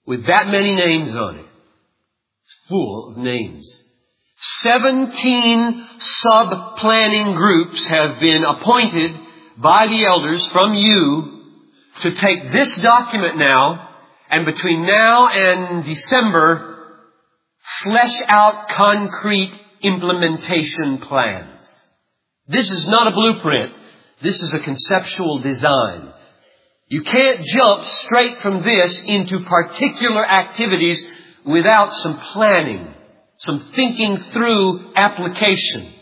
with 0.06 0.26
that 0.26 0.48
many 0.48 0.72
names 0.72 1.14
on 1.14 1.36
it. 1.36 1.46
Full 2.68 3.10
of 3.10 3.16
names. 3.16 3.79
Seventeen 4.40 5.86
sub-planning 5.98 7.34
groups 7.34 7.86
have 7.86 8.20
been 8.20 8.42
appointed 8.42 9.16
by 9.58 9.86
the 9.86 10.04
elders 10.04 10.46
from 10.48 10.74
you 10.74 11.42
to 12.00 12.10
take 12.12 12.50
this 12.50 12.74
document 12.76 13.36
now 13.36 13.88
and 14.30 14.46
between 14.46 14.86
now 14.86 15.28
and 15.28 15.84
December 15.84 16.70
flesh 17.82 18.18
out 18.28 18.68
concrete 18.70 19.52
implementation 19.82 20.98
plans. 20.98 21.66
This 22.48 22.70
is 22.70 22.86
not 22.86 23.08
a 23.08 23.14
blueprint. 23.14 23.74
This 24.22 24.40
is 24.40 24.54
a 24.54 24.60
conceptual 24.60 25.40
design. 25.40 26.12
You 26.88 27.02
can't 27.02 27.44
jump 27.44 27.84
straight 27.84 28.38
from 28.38 28.62
this 28.62 29.02
into 29.02 29.40
particular 29.40 30.24
activities 30.26 31.02
without 31.44 31.94
some 31.94 32.18
planning, 32.18 32.94
some 33.40 33.72
thinking 33.74 34.18
through 34.18 34.92
application. 34.94 35.92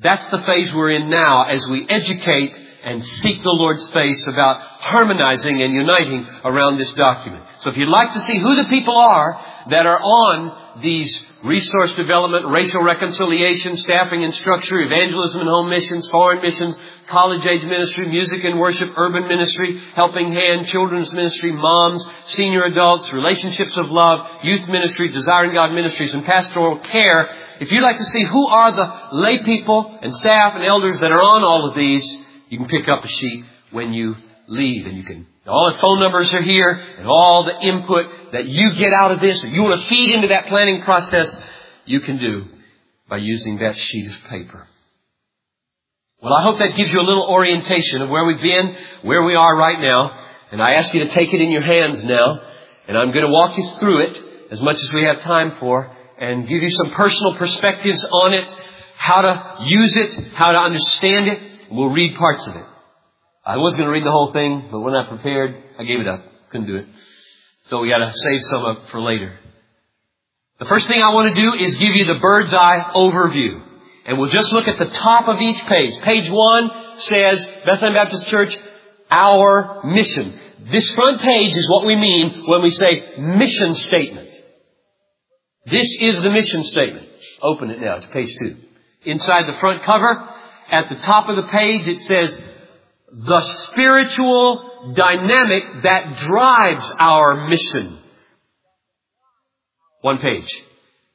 That's 0.00 0.26
the 0.28 0.38
phase 0.38 0.72
we're 0.72 0.90
in 0.90 1.10
now 1.10 1.44
as 1.44 1.66
we 1.68 1.86
educate 1.88 2.52
and 2.84 3.04
seek 3.04 3.42
the 3.42 3.50
Lord's 3.50 3.88
face 3.90 4.26
about 4.26 4.60
harmonizing 4.60 5.62
and 5.62 5.72
uniting 5.72 6.26
around 6.44 6.76
this 6.76 6.92
document. 6.92 7.44
So 7.60 7.70
if 7.70 7.76
you'd 7.76 7.88
like 7.88 8.12
to 8.12 8.20
see 8.20 8.38
who 8.38 8.56
the 8.56 8.68
people 8.68 8.96
are 8.96 9.44
that 9.70 9.86
are 9.86 10.00
on 10.00 10.82
these 10.82 11.24
resource 11.44 11.92
development, 11.92 12.46
racial 12.48 12.82
reconciliation, 12.82 13.76
staffing 13.76 14.24
and 14.24 14.34
structure, 14.34 14.80
evangelism 14.80 15.42
and 15.42 15.50
home 15.50 15.68
missions, 15.68 16.08
foreign 16.08 16.40
missions, 16.40 16.76
college 17.06 17.44
age 17.44 17.64
ministry, 17.64 18.08
music 18.08 18.42
and 18.44 18.58
worship, 18.58 18.90
urban 18.96 19.28
ministry, 19.28 19.78
helping 19.94 20.32
hand, 20.32 20.66
children's 20.66 21.12
ministry, 21.12 21.52
moms, 21.52 22.04
senior 22.26 22.64
adults, 22.64 23.12
relationships 23.12 23.76
of 23.76 23.90
love, 23.90 24.26
youth 24.42 24.66
ministry, 24.68 25.08
desiring 25.08 25.52
God 25.52 25.72
ministries, 25.72 26.14
and 26.14 26.24
pastoral 26.24 26.78
care. 26.78 27.30
If 27.60 27.70
you'd 27.70 27.82
like 27.82 27.98
to 27.98 28.04
see 28.04 28.24
who 28.24 28.48
are 28.48 28.72
the 28.72 29.16
lay 29.16 29.38
people 29.42 29.98
and 30.00 30.16
staff 30.16 30.54
and 30.54 30.64
elders 30.64 30.98
that 31.00 31.12
are 31.12 31.22
on 31.22 31.44
all 31.44 31.68
of 31.68 31.76
these, 31.76 32.18
you 32.48 32.58
can 32.58 32.68
pick 32.68 32.88
up 32.88 33.04
a 33.04 33.08
sheet 33.08 33.44
when 33.70 33.92
you 33.92 34.16
leave 34.48 34.86
and 34.86 34.96
you 34.96 35.04
can 35.04 35.26
all 35.46 35.70
the 35.70 35.78
phone 35.78 36.00
numbers 36.00 36.32
are 36.32 36.42
here 36.42 36.70
and 36.70 37.06
all 37.06 37.44
the 37.44 37.60
input 37.60 38.32
that 38.32 38.46
you 38.46 38.74
get 38.74 38.92
out 38.92 39.12
of 39.12 39.20
this, 39.20 39.40
that 39.42 39.50
you 39.50 39.62
want 39.62 39.80
to 39.80 39.86
feed 39.88 40.10
into 40.14 40.28
that 40.28 40.46
planning 40.46 40.82
process, 40.82 41.36
you 41.84 42.00
can 42.00 42.18
do 42.18 42.46
by 43.08 43.18
using 43.18 43.58
that 43.58 43.76
sheet 43.76 44.10
of 44.10 44.24
paper. 44.24 44.66
Well, 46.22 46.32
I 46.32 46.42
hope 46.42 46.58
that 46.58 46.74
gives 46.74 46.90
you 46.90 47.00
a 47.00 47.02
little 47.02 47.26
orientation 47.28 48.00
of 48.00 48.08
where 48.08 48.24
we've 48.24 48.40
been, 48.40 48.76
where 49.02 49.22
we 49.22 49.34
are 49.34 49.54
right 49.54 49.78
now, 49.78 50.18
and 50.50 50.62
I 50.62 50.74
ask 50.74 50.94
you 50.94 51.00
to 51.00 51.10
take 51.10 51.34
it 51.34 51.40
in 51.40 51.50
your 51.50 51.62
hands 51.62 52.02
now 52.04 52.40
And 52.86 52.98
I'm 52.98 53.12
going 53.12 53.24
to 53.24 53.32
walk 53.32 53.56
you 53.56 53.68
through 53.78 54.00
it 54.00 54.52
as 54.52 54.60
much 54.60 54.76
as 54.76 54.92
we 54.92 55.04
have 55.04 55.20
time 55.20 55.56
for 55.58 55.90
and 56.18 56.46
give 56.46 56.62
you 56.62 56.70
some 56.70 56.92
personal 56.92 57.34
perspectives 57.36 58.04
on 58.04 58.34
it, 58.34 58.46
how 58.96 59.22
to 59.22 59.64
use 59.64 59.96
it, 59.96 60.32
how 60.34 60.52
to 60.52 60.58
understand 60.58 61.28
it. 61.28 61.40
We'll 61.70 61.90
read 61.90 62.16
parts 62.16 62.46
of 62.46 62.56
it. 62.56 62.64
I 63.46 63.58
was 63.58 63.74
going 63.74 63.86
to 63.86 63.92
read 63.92 64.06
the 64.06 64.10
whole 64.10 64.32
thing, 64.32 64.68
but 64.70 64.80
when 64.80 64.94
I 64.94 65.06
prepared, 65.06 65.54
I 65.78 65.84
gave 65.84 66.00
it 66.00 66.08
up. 66.08 66.24
Couldn't 66.50 66.66
do 66.66 66.76
it. 66.76 66.86
So 67.66 67.80
we 67.80 67.90
got 67.90 67.98
to 67.98 68.12
save 68.12 68.40
some 68.44 68.64
up 68.64 68.88
for 68.90 69.00
later. 69.00 69.38
The 70.58 70.64
first 70.66 70.88
thing 70.88 71.02
I 71.02 71.12
want 71.12 71.34
to 71.34 71.42
do 71.42 71.52
is 71.54 71.74
give 71.74 71.94
you 71.94 72.06
the 72.06 72.20
bird's 72.20 72.54
eye 72.54 72.90
overview. 72.94 73.62
And 74.06 74.18
we'll 74.18 74.30
just 74.30 74.52
look 74.52 74.68
at 74.68 74.78
the 74.78 74.86
top 74.86 75.28
of 75.28 75.40
each 75.40 75.62
page. 75.66 76.00
Page 76.02 76.30
one 76.30 76.70
says, 76.98 77.46
Bethlehem 77.64 77.94
Baptist 77.94 78.26
Church, 78.26 78.56
our 79.10 79.82
mission. 79.84 80.38
This 80.70 80.90
front 80.94 81.20
page 81.20 81.56
is 81.56 81.68
what 81.68 81.86
we 81.86 81.96
mean 81.96 82.44
when 82.46 82.62
we 82.62 82.70
say 82.70 83.14
mission 83.18 83.74
statement. 83.74 84.30
This 85.66 85.88
is 86.00 86.22
the 86.22 86.30
mission 86.30 86.64
statement. 86.64 87.08
Open 87.42 87.70
it 87.70 87.80
now. 87.80 87.96
It's 87.96 88.06
page 88.06 88.34
two. 88.38 88.56
Inside 89.04 89.46
the 89.46 89.58
front 89.58 89.82
cover, 89.82 90.28
at 90.70 90.88
the 90.88 90.96
top 90.96 91.28
of 91.28 91.36
the 91.36 91.50
page, 91.50 91.86
it 91.88 92.00
says, 92.00 92.42
the 93.16 93.42
spiritual 93.68 94.92
dynamic 94.94 95.62
that 95.84 96.18
drives 96.18 96.90
our 96.98 97.48
mission. 97.48 97.98
One 100.00 100.18
page. 100.18 100.48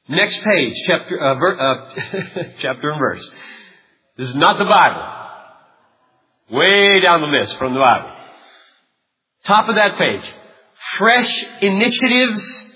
Next 0.08 0.42
page, 0.42 0.74
chapter, 0.86 1.18
uh, 1.18 1.34
ver, 1.34 1.60
uh, 1.60 2.44
chapter 2.58 2.90
and 2.90 2.98
verse. 2.98 3.30
This 4.16 4.30
is 4.30 4.34
not 4.34 4.58
the 4.58 4.64
Bible. 4.64 6.58
Way 6.58 7.00
down 7.00 7.20
the 7.20 7.28
list 7.28 7.56
from 7.58 7.74
the 7.74 7.80
Bible. 7.80 8.10
Top 9.44 9.68
of 9.68 9.76
that 9.76 9.96
page. 9.96 10.32
Fresh 10.96 11.44
initiatives 11.60 12.66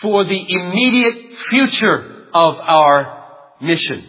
for 0.00 0.24
the 0.24 0.46
immediate 0.48 1.36
future 1.50 2.26
of 2.32 2.58
our 2.60 3.24
mission. 3.60 4.06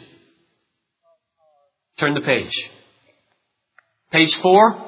Turn 1.98 2.14
the 2.14 2.22
page. 2.22 2.70
Page 4.12 4.36
four. 4.38 4.86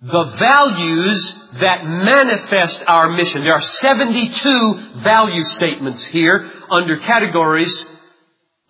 The 0.00 0.24
values 0.24 1.38
that 1.60 1.86
manifest 1.86 2.82
our 2.88 3.10
mission. 3.10 3.42
There 3.42 3.52
are 3.52 3.62
72 3.62 5.00
value 5.02 5.44
statements 5.44 6.04
here 6.06 6.50
under 6.70 6.96
categories 6.96 7.86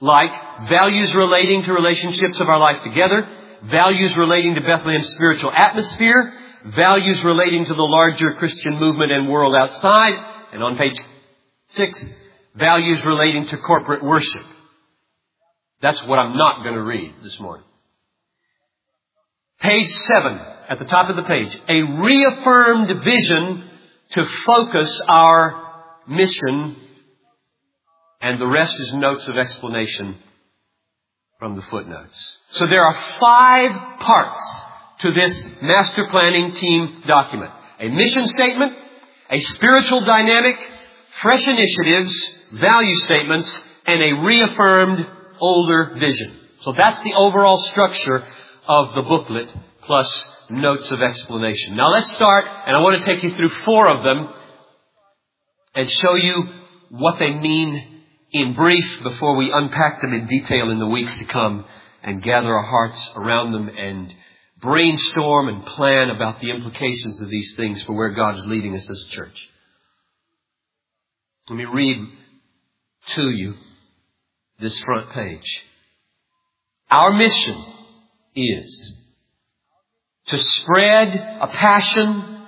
like 0.00 0.32
values 0.68 1.14
relating 1.14 1.62
to 1.62 1.72
relationships 1.72 2.40
of 2.40 2.48
our 2.48 2.58
life 2.58 2.82
together, 2.82 3.26
values 3.62 4.16
relating 4.16 4.56
to 4.56 4.60
Bethlehem's 4.60 5.08
spiritual 5.10 5.52
atmosphere, 5.52 6.32
values 6.64 7.22
relating 7.24 7.64
to 7.64 7.74
the 7.74 7.82
larger 7.82 8.32
Christian 8.34 8.80
movement 8.80 9.12
and 9.12 9.28
world 9.28 9.54
outside, 9.54 10.14
and 10.52 10.62
on 10.62 10.76
page 10.76 10.98
six, 11.70 12.10
values 12.56 13.04
relating 13.06 13.46
to 13.46 13.56
corporate 13.58 14.02
worship. 14.02 14.44
That's 15.80 16.02
what 16.04 16.18
I'm 16.18 16.36
not 16.36 16.62
going 16.64 16.74
to 16.74 16.82
read 16.82 17.14
this 17.22 17.38
morning. 17.40 17.64
Page 19.62 19.90
seven, 20.12 20.40
at 20.68 20.80
the 20.80 20.86
top 20.86 21.08
of 21.08 21.14
the 21.14 21.22
page, 21.22 21.56
a 21.68 21.82
reaffirmed 21.82 23.04
vision 23.04 23.70
to 24.10 24.24
focus 24.44 25.00
our 25.06 25.84
mission, 26.08 26.76
and 28.20 28.40
the 28.40 28.46
rest 28.46 28.78
is 28.80 28.92
notes 28.92 29.28
of 29.28 29.38
explanation 29.38 30.16
from 31.38 31.54
the 31.54 31.62
footnotes. 31.62 32.38
So 32.50 32.66
there 32.66 32.82
are 32.82 32.94
five 33.20 34.00
parts 34.00 34.42
to 34.98 35.12
this 35.12 35.46
master 35.62 36.08
planning 36.10 36.56
team 36.56 37.04
document. 37.06 37.52
A 37.78 37.88
mission 37.88 38.26
statement, 38.26 38.72
a 39.30 39.38
spiritual 39.38 40.00
dynamic, 40.00 40.56
fresh 41.20 41.46
initiatives, 41.46 42.38
value 42.54 42.96
statements, 42.96 43.62
and 43.86 44.02
a 44.02 44.12
reaffirmed 44.24 45.06
older 45.40 45.94
vision. 46.00 46.36
So 46.60 46.72
that's 46.72 47.00
the 47.02 47.14
overall 47.14 47.58
structure 47.58 48.26
of 48.66 48.94
the 48.94 49.02
booklet 49.02 49.48
plus 49.82 50.28
notes 50.50 50.90
of 50.90 51.02
explanation. 51.02 51.76
Now 51.76 51.90
let's 51.90 52.12
start, 52.12 52.44
and 52.44 52.76
I 52.76 52.80
want 52.80 53.00
to 53.00 53.06
take 53.06 53.22
you 53.22 53.34
through 53.34 53.48
four 53.48 53.88
of 53.88 54.04
them 54.04 54.28
and 55.74 55.90
show 55.90 56.14
you 56.14 56.48
what 56.90 57.18
they 57.18 57.30
mean 57.30 58.02
in 58.30 58.54
brief 58.54 59.02
before 59.02 59.36
we 59.36 59.52
unpack 59.52 60.00
them 60.00 60.12
in 60.12 60.26
detail 60.26 60.70
in 60.70 60.78
the 60.78 60.86
weeks 60.86 61.14
to 61.16 61.24
come 61.24 61.64
and 62.02 62.22
gather 62.22 62.54
our 62.54 62.64
hearts 62.64 63.12
around 63.16 63.52
them 63.52 63.68
and 63.68 64.14
brainstorm 64.60 65.48
and 65.48 65.66
plan 65.66 66.10
about 66.10 66.40
the 66.40 66.50
implications 66.50 67.20
of 67.20 67.28
these 67.28 67.54
things 67.56 67.82
for 67.82 67.94
where 67.94 68.10
God 68.10 68.36
is 68.36 68.46
leading 68.46 68.74
us 68.76 68.88
as 68.88 69.04
a 69.06 69.10
church. 69.10 69.48
Let 71.48 71.56
me 71.56 71.64
read 71.64 71.98
to 73.08 73.30
you 73.30 73.54
this 74.60 74.78
front 74.80 75.10
page. 75.10 75.64
Our 76.90 77.12
mission 77.12 77.64
is 78.34 78.94
to 80.26 80.38
spread 80.38 81.14
a 81.40 81.48
passion 81.48 82.46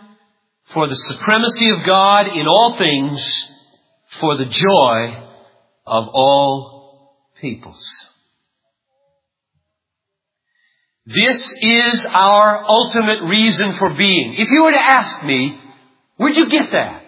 for 0.66 0.88
the 0.88 0.96
supremacy 0.96 1.70
of 1.70 1.84
God 1.84 2.28
in 2.28 2.46
all 2.46 2.76
things 2.76 3.46
for 4.20 4.36
the 4.36 4.46
joy 4.46 5.28
of 5.86 6.08
all 6.08 7.16
peoples. 7.40 8.08
This 11.06 11.54
is 11.60 12.06
our 12.06 12.64
ultimate 12.66 13.22
reason 13.24 13.72
for 13.74 13.94
being. 13.94 14.34
If 14.38 14.50
you 14.50 14.62
were 14.62 14.72
to 14.72 14.82
ask 14.82 15.22
me, 15.22 15.60
where'd 16.16 16.36
you 16.36 16.48
get 16.48 16.72
that? 16.72 17.02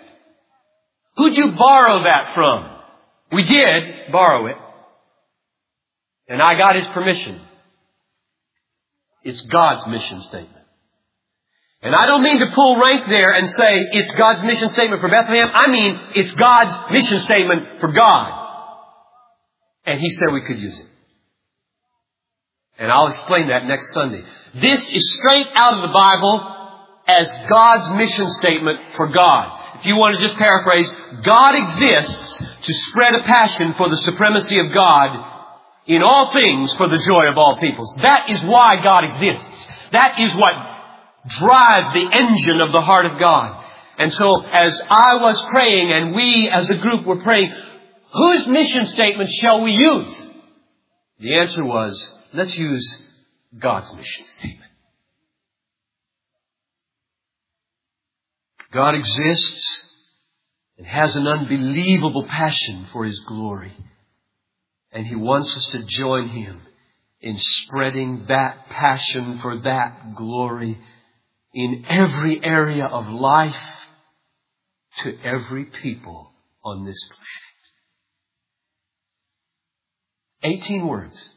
Who'd 1.17 1.37
you 1.37 1.53
borrow 1.53 2.05
that 2.05 2.35
from? 2.35 2.77
We 3.33 3.45
did 3.45 4.13
borrow 4.13 4.49
it. 4.49 4.57
And 6.29 6.43
I 6.43 6.59
got 6.59 6.77
his 6.77 6.87
permission. 6.89 7.41
It's 9.27 9.41
God's 9.43 9.87
mission 9.89 10.23
statement. 10.23 10.65
And 11.83 11.95
I 11.95 12.07
don't 12.07 12.23
mean 12.23 12.39
to 12.39 12.47
pull 12.55 12.81
rank 12.81 13.07
there 13.07 13.33
and 13.33 13.49
say 13.49 13.89
it's 13.93 14.15
God's 14.15 14.43
mission 14.45 14.71
statement 14.71 15.01
for 15.01 15.09
Bethlehem. 15.09 15.51
I 15.53 15.67
mean 15.67 16.01
it's 16.15 16.31
God's 16.33 16.93
mission 16.93 17.19
statement 17.19 17.81
for 17.81 17.89
God. 17.91 18.45
And 19.85 20.01
he 20.01 20.11
said 20.11 20.33
we 20.33 20.43
could 20.43 20.61
use 20.61 20.79
it. 20.79 20.87
And 22.79 22.91
I'll 22.93 23.09
explain 23.09 23.49
that 23.49 23.67
next 23.67 23.93
Sunday. 23.93 24.23
This 24.55 24.81
is 24.91 25.19
straight 25.19 25.49
out 25.55 25.75
of 25.75 25.81
the 25.81 25.93
Bible 25.93 26.57
as 27.09 27.33
God's 27.49 27.91
mission 27.91 28.29
statement 28.31 28.95
for 28.95 29.09
God. 29.09 29.79
If 29.81 29.87
you 29.87 29.97
want 29.97 30.19
to 30.19 30.23
just 30.25 30.37
paraphrase, 30.37 30.91
God 31.23 31.55
exists 31.55 32.39
to 32.63 32.75
spread 32.75 33.15
a 33.15 33.23
passion 33.25 33.75
for 33.75 33.89
the 33.89 33.97
supremacy 33.97 34.59
of 34.61 34.73
God 34.73 35.36
in 35.87 36.03
all 36.03 36.33
things 36.33 36.75
for 36.75 36.89
the 36.89 36.99
joy 36.99 37.31
of 37.31 37.39
all 37.39 37.59
peoples. 37.61 37.95
That 38.03 38.29
is 38.31 38.43
why 38.43 38.83
God 38.83 39.05
exists. 39.05 39.67
That 39.93 40.19
is 40.19 40.35
what 40.35 40.55
drives 41.29 41.93
the 41.93 42.09
engine 42.13 42.61
of 42.61 42.73
the 42.73 42.81
heart 42.81 43.07
of 43.07 43.19
God. 43.19 43.65
And 43.99 44.13
so 44.13 44.45
as 44.45 44.81
I 44.91 45.15
was 45.17 45.41
praying 45.51 45.93
and 45.93 46.15
we 46.15 46.51
as 46.53 46.69
a 46.69 46.75
group 46.75 47.07
were 47.07 47.23
praying, 47.23 47.53
whose 48.13 48.47
mission 48.47 48.87
statement 48.87 49.31
shall 49.31 49.63
we 49.63 49.73
use? 49.73 50.31
The 51.21 51.39
answer 51.39 51.65
was, 51.65 52.15
let's 52.35 52.59
use 52.59 53.03
God's 53.59 53.93
mission 53.95 54.27
statement. 54.27 54.71
God 58.73 58.95
exists 58.95 59.85
and 60.77 60.87
has 60.87 61.17
an 61.17 61.27
unbelievable 61.27 62.25
passion 62.25 62.87
for 62.93 63.05
His 63.05 63.19
glory. 63.21 63.73
And 64.97 65.07
He 65.07 65.15
wants 65.15 65.55
us 65.55 65.67
to 65.73 65.83
join 65.83 66.31
Him 66.31 66.63
in 67.21 67.37
spreading 67.37 68.25
that 68.29 68.71
passion 68.71 69.41
for 69.41 69.61
that 69.61 70.15
glory 70.15 70.81
in 71.53 71.85
every 71.87 72.43
area 72.43 72.87
of 72.87 73.07
life 73.07 73.87
to 75.01 75.19
every 75.23 75.67
people 75.67 76.31
on 76.65 76.87
this 76.87 76.99
planet. 80.41 80.61
18 80.63 80.89
words. 80.89 81.35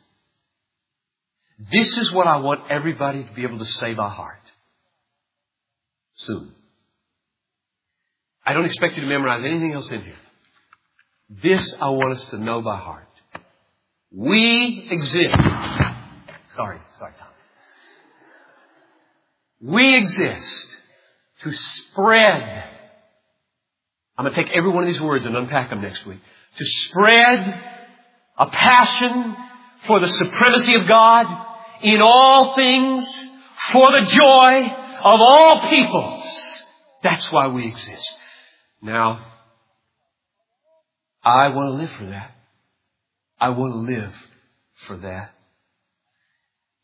This 1.69 1.97
is 1.97 2.13
what 2.13 2.27
I 2.27 2.37
want 2.37 2.61
everybody 2.71 3.25
to 3.25 3.33
be 3.33 3.43
able 3.43 3.59
to 3.59 3.65
say 3.65 3.93
by 3.93 4.07
heart. 4.07 4.39
Soon. 6.15 6.53
I 8.45 8.53
don't 8.53 8.67
expect 8.67 8.95
you 8.95 9.01
to 9.01 9.09
memorize 9.09 9.43
anything 9.43 9.73
else 9.73 9.89
in 9.89 10.01
here. 10.01 10.15
This 11.43 11.75
I 11.81 11.89
want 11.89 12.13
us 12.13 12.23
to 12.29 12.37
know 12.37 12.61
by 12.61 12.77
heart. 12.77 13.08
We 14.11 14.87
exist. 14.89 15.35
Sorry, 16.55 16.79
sorry, 16.97 17.13
Tom. 17.19 17.27
We 19.61 19.95
exist 19.95 20.77
to 21.41 21.53
spread. 21.53 22.63
I'm 24.17 24.25
going 24.25 24.33
to 24.33 24.43
take 24.43 24.51
every 24.51 24.71
one 24.71 24.83
of 24.83 24.89
these 24.89 25.01
words 25.01 25.25
and 25.25 25.35
unpack 25.35 25.69
them 25.69 25.81
next 25.81 26.05
week. 26.05 26.19
To 26.57 26.65
spread 26.65 27.63
a 28.37 28.47
passion 28.47 29.35
for 29.85 29.99
the 29.99 30.09
supremacy 30.09 30.75
of 30.75 30.87
God 30.87 31.25
in 31.81 32.01
all 32.01 32.55
things 32.55 33.05
for 33.71 33.87
the 33.91 34.09
joy 34.09 34.75
of 35.03 35.21
all 35.21 35.69
peoples. 35.69 36.63
That's 37.03 37.31
why 37.31 37.47
we 37.47 37.67
exist. 37.67 38.17
Now, 38.81 39.25
I 41.23 41.49
want 41.49 41.67
to 41.67 41.73
live 41.73 41.91
for 41.91 42.05
that. 42.05 42.35
I 43.39 43.49
want 43.49 43.73
to 43.73 43.93
live 43.93 44.13
for 44.87 44.97
that. 44.97 45.31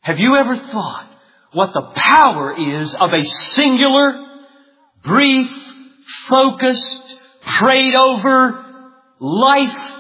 Have 0.02 0.20
you 0.20 0.36
ever 0.36 0.56
thought 0.56 1.10
what 1.52 1.74
the 1.74 1.92
power 1.96 2.56
is 2.80 2.94
of 2.94 3.12
a 3.12 3.26
singular, 3.26 4.24
brief, 5.04 5.52
focused, 6.30 7.18
prayed 7.42 7.96
over 7.96 8.64
life 9.20 9.92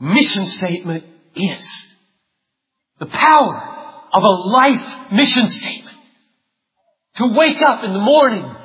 mission 0.00 0.46
statement 0.46 1.04
is? 1.36 1.68
The 2.98 3.06
power 3.06 4.06
of 4.12 4.22
a 4.22 4.28
life 4.28 5.12
mission 5.12 5.48
statement. 5.48 5.96
To 7.16 7.26
wake 7.26 7.60
up 7.60 7.84
in 7.84 7.92
the 7.92 8.00
morning 8.00 8.56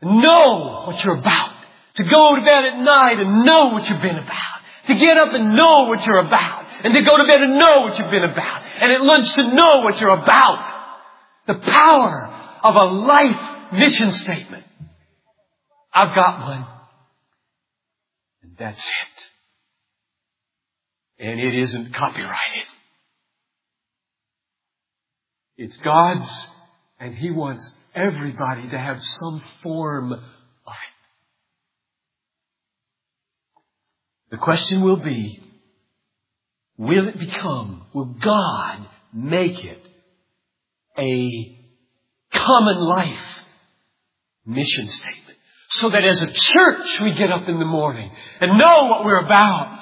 and 0.00 0.20
know 0.20 0.84
what 0.86 1.04
you're 1.04 1.18
about. 1.18 1.52
To 1.96 2.04
go 2.04 2.36
to 2.36 2.42
bed 2.42 2.64
at 2.64 2.78
night 2.78 3.18
and 3.18 3.44
know 3.44 3.70
what 3.72 3.90
you've 3.90 4.00
been 4.00 4.18
about. 4.18 4.60
To 4.86 4.94
get 4.94 5.18
up 5.18 5.34
and 5.34 5.56
know 5.56 5.88
what 5.88 6.06
you're 6.06 6.24
about. 6.24 6.67
And 6.84 6.94
to 6.94 7.02
go 7.02 7.16
to 7.16 7.24
bed 7.24 7.40
and 7.40 7.58
know 7.58 7.80
what 7.80 7.98
you've 7.98 8.10
been 8.10 8.24
about. 8.24 8.62
And 8.80 8.92
at 8.92 9.02
lunch 9.02 9.32
to 9.34 9.54
know 9.54 9.80
what 9.80 10.00
you're 10.00 10.10
about. 10.10 10.74
The 11.46 11.54
power 11.54 12.34
of 12.62 12.74
a 12.74 12.84
life 12.84 13.72
mission 13.72 14.12
statement. 14.12 14.64
I've 15.92 16.14
got 16.14 16.40
one. 16.40 16.66
And 18.42 18.56
that's 18.58 18.86
it. 18.86 19.24
And 21.26 21.40
it 21.40 21.54
isn't 21.54 21.94
copyrighted. 21.94 22.66
It's 25.56 25.76
God's 25.78 26.28
and 27.00 27.14
He 27.14 27.30
wants 27.30 27.72
everybody 27.94 28.68
to 28.68 28.78
have 28.78 29.02
some 29.02 29.42
form 29.62 30.12
of 30.12 30.20
it. 30.20 30.98
The 34.30 34.36
question 34.36 34.82
will 34.82 34.98
be, 34.98 35.40
will 36.78 37.08
it 37.08 37.18
become, 37.18 37.82
will 37.92 38.06
God 38.06 38.86
make 39.12 39.64
it 39.64 39.84
a 40.96 41.58
common 42.32 42.78
life 42.78 43.44
mission 44.46 44.86
statement? 44.86 45.38
So 45.70 45.90
that 45.90 46.04
as 46.04 46.22
a 46.22 46.32
church 46.32 47.00
we 47.02 47.12
get 47.12 47.30
up 47.30 47.46
in 47.48 47.58
the 47.58 47.66
morning 47.66 48.10
and 48.40 48.58
know 48.58 48.86
what 48.86 49.04
we're 49.04 49.20
about. 49.20 49.74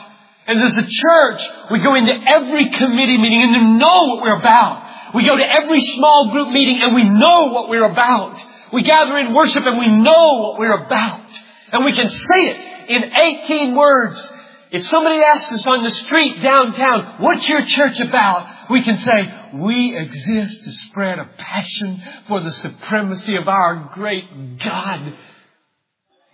And 0.49 0.61
as 0.61 0.77
a 0.77 0.83
church, 0.83 1.43
we 1.71 1.81
go 1.81 1.95
into 1.95 2.13
every 2.13 2.71
committee 2.71 3.19
meeting 3.19 3.43
and 3.43 3.79
know 3.79 4.07
what 4.07 4.23
we're 4.23 4.39
about. 4.39 5.15
We 5.15 5.25
go 5.25 5.37
to 5.37 5.45
every 5.45 5.81
small 5.81 6.31
group 6.33 6.49
meeting 6.49 6.81
and 6.83 6.95
we 6.95 7.05
know 7.05 7.49
what 7.53 7.69
we're 7.69 7.91
about. 7.91 8.43
We 8.73 8.83
gather 8.83 9.17
in 9.19 9.35
worship 9.35 9.65
and 9.65 9.79
we 9.79 9.89
know 9.89 10.39
what 10.39 10.59
we're 10.59 10.85
about. 10.85 11.27
And 11.73 11.85
we 11.85 11.93
can 11.93 12.09
say 12.09 12.27
it 12.27 12.91
in 12.91 13.13
18 13.13 13.75
words. 13.75 14.33
If 14.73 14.87
somebody 14.87 15.21
asks 15.23 15.53
us 15.53 15.67
on 15.67 15.85
the 15.85 15.91
street 15.91 16.43
downtown, 16.43 17.17
what's 17.21 17.49
your 17.49 17.65
church 17.65 18.01
about? 18.01 18.71
We 18.71 18.83
can 18.83 18.99
say, 18.99 19.51
we 19.55 19.97
exist 19.97 20.65
to 20.65 20.73
spread 20.73 21.19
a 21.19 21.29
passion 21.39 22.03
for 22.27 22.41
the 22.41 22.51
supremacy 22.51 23.37
of 23.37 23.47
our 23.47 23.91
great 23.95 24.59
God. 24.59 25.15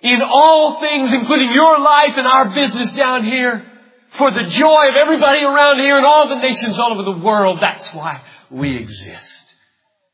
In 0.01 0.23
all 0.23 0.81
things, 0.81 1.13
including 1.13 1.53
your 1.53 1.79
life 1.79 2.17
and 2.17 2.27
our 2.27 2.55
business 2.55 2.91
down 2.93 3.25
here, 3.25 3.67
for 4.13 4.31
the 4.31 4.45
joy 4.45 4.89
of 4.89 4.95
everybody 5.01 5.45
around 5.45 5.79
here 5.79 5.97
and 5.97 6.05
all 6.05 6.29
the 6.29 6.37
nations 6.37 6.79
all 6.79 6.93
over 6.93 7.19
the 7.19 7.25
world. 7.25 7.59
That's 7.61 7.95
why 7.95 8.23
we 8.51 8.77
exist. 8.79 9.45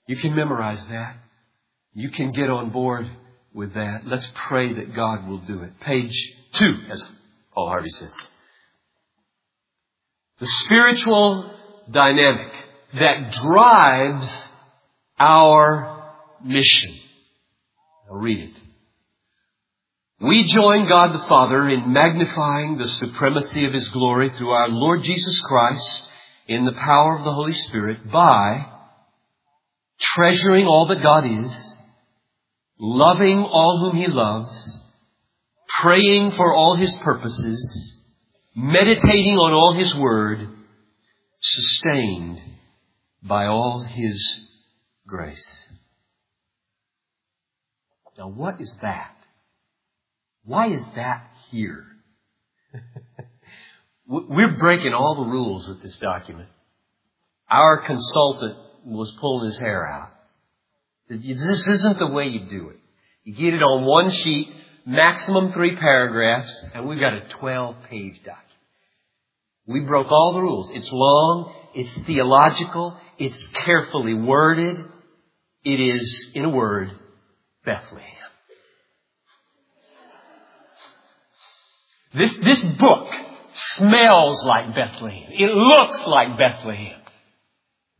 You 0.06 0.16
can 0.16 0.34
memorize 0.34 0.84
that. 0.88 1.16
You 1.94 2.10
can 2.10 2.32
get 2.32 2.48
on 2.48 2.70
board 2.70 3.10
with 3.52 3.74
that. 3.74 4.02
Let's 4.06 4.30
pray 4.34 4.72
that 4.72 4.94
God 4.94 5.26
will 5.28 5.38
do 5.38 5.62
it. 5.62 5.80
Page 5.80 6.32
two, 6.52 6.76
as 6.90 7.08
Paul 7.58 7.70
Harvey 7.70 7.90
says. 7.90 8.14
The 10.38 10.46
spiritual 10.46 11.50
dynamic 11.90 12.52
that 12.94 13.32
drives 13.32 14.50
our 15.18 16.14
mission. 16.44 16.94
I'll 18.08 18.18
read 18.18 18.50
it. 18.50 18.62
We 20.20 20.44
join 20.44 20.88
God 20.88 21.14
the 21.14 21.26
Father 21.26 21.68
in 21.68 21.92
magnifying 21.92 22.78
the 22.78 22.86
supremacy 22.86 23.66
of 23.66 23.72
His 23.72 23.88
glory 23.88 24.30
through 24.30 24.50
our 24.50 24.68
Lord 24.68 25.02
Jesus 25.02 25.40
Christ 25.40 26.08
in 26.46 26.64
the 26.64 26.72
power 26.74 27.18
of 27.18 27.24
the 27.24 27.32
Holy 27.32 27.54
Spirit 27.54 28.08
by 28.08 28.66
treasuring 29.98 30.68
all 30.68 30.86
that 30.86 31.02
God 31.02 31.24
is, 31.26 31.76
loving 32.78 33.40
all 33.42 33.80
whom 33.80 33.96
He 33.96 34.06
loves, 34.06 34.77
praying 35.82 36.32
for 36.32 36.54
all 36.54 36.76
His 36.76 36.92
purposes, 36.96 37.98
meditating 38.54 39.36
on 39.36 39.52
all 39.52 39.72
His 39.72 39.94
Word, 39.94 40.48
sustained 41.40 42.40
by 43.22 43.46
all 43.46 43.82
His 43.82 44.46
grace. 45.06 45.68
Now 48.18 48.28
what 48.28 48.60
is 48.60 48.76
that? 48.82 49.14
Why 50.44 50.66
is 50.68 50.82
that 50.96 51.30
here? 51.50 51.84
We're 54.08 54.56
breaking 54.58 54.94
all 54.94 55.16
the 55.16 55.30
rules 55.30 55.68
with 55.68 55.82
this 55.82 55.96
document. 55.98 56.48
Our 57.50 57.82
consultant 57.86 58.56
was 58.84 59.14
pulling 59.20 59.46
his 59.46 59.58
hair 59.58 59.86
out. 59.86 60.10
This 61.08 61.68
isn't 61.68 61.98
the 61.98 62.08
way 62.08 62.24
you 62.24 62.48
do 62.48 62.70
it. 62.70 62.76
You 63.24 63.34
get 63.34 63.54
it 63.54 63.62
on 63.62 63.84
one 63.84 64.10
sheet, 64.10 64.48
maximum 64.88 65.52
three 65.52 65.76
paragraphs, 65.76 66.64
and 66.74 66.88
we've 66.88 66.98
got 66.98 67.12
a 67.12 67.20
12 67.40 67.76
page 67.90 68.16
document. 68.24 68.44
We 69.66 69.80
broke 69.80 70.10
all 70.10 70.32
the 70.32 70.40
rules. 70.40 70.70
It's 70.72 70.90
long, 70.90 71.54
it's 71.74 71.94
theological, 72.06 72.96
it's 73.18 73.46
carefully 73.48 74.14
worded. 74.14 74.78
It 75.62 75.80
is, 75.80 76.30
in 76.34 76.46
a 76.46 76.48
word, 76.48 76.90
Bethlehem. 77.64 78.06
This, 82.14 82.32
this 82.42 82.60
book 82.78 83.12
smells 83.76 84.42
like 84.44 84.74
Bethlehem. 84.74 85.32
It 85.32 85.54
looks 85.54 86.06
like 86.06 86.38
Bethlehem. 86.38 87.02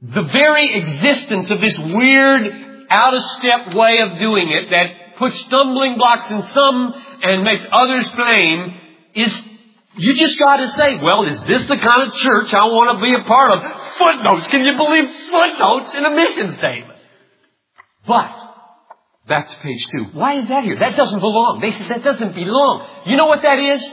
The 0.01 0.23
very 0.23 0.73
existence 0.75 1.51
of 1.51 1.61
this 1.61 1.79
weird, 1.79 2.87
out 2.89 3.15
of 3.15 3.23
step 3.39 3.75
way 3.75 3.99
of 3.99 4.19
doing 4.19 4.49
it 4.51 4.71
that 4.71 5.08
puts 5.19 5.39
stumbling 5.41 5.97
blocks 5.97 6.31
in 6.31 6.43
some 6.55 6.95
and 7.23 7.45
makes 7.45 7.67
others 7.71 8.09
flame 8.11 8.81
is, 9.15 9.43
you 9.97 10.15
just 10.15 10.39
gotta 10.39 10.69
say, 10.71 10.99
well, 11.03 11.25
is 11.25 11.41
this 11.43 11.65
the 11.67 11.77
kind 11.77 12.09
of 12.09 12.15
church 12.15 12.55
I 12.55 12.67
want 12.67 12.99
to 12.99 13.05
be 13.05 13.15
a 13.15 13.25
part 13.25 13.51
of? 13.51 13.83
Footnotes. 13.99 14.47
Can 14.49 14.65
you 14.65 14.77
believe 14.77 15.11
footnotes 15.31 15.95
in 15.95 16.05
a 16.05 16.15
mission 16.15 16.57
statement? 16.57 16.99
But, 18.07 18.31
back 19.27 19.51
to 19.51 19.57
page 19.57 19.87
two. 19.89 20.05
Why 20.13 20.35
is 20.35 20.49
that 20.49 20.65
here? 20.65 20.79
That 20.79 20.97
doesn't 20.97 21.21
belong. 21.21 21.61
They 21.61 21.73
said 21.73 21.89
that 21.89 22.05
doesn't 22.05 22.35
belong. 22.35 22.89
You 23.07 23.17
know 23.17 23.27
what 23.27 23.43
that 23.43 23.59
is? 23.59 23.89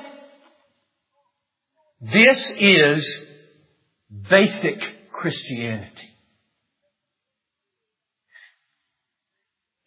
This 2.01 2.51
is 2.59 3.21
basic 4.29 5.11
Christianity. 5.11 6.09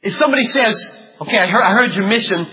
If 0.01 0.15
somebody 0.17 0.45
says, 0.45 0.91
okay, 1.21 1.39
I 1.39 1.47
heard, 1.47 1.63
I 1.63 1.73
heard 1.73 1.95
your 1.95 2.07
mission, 2.07 2.47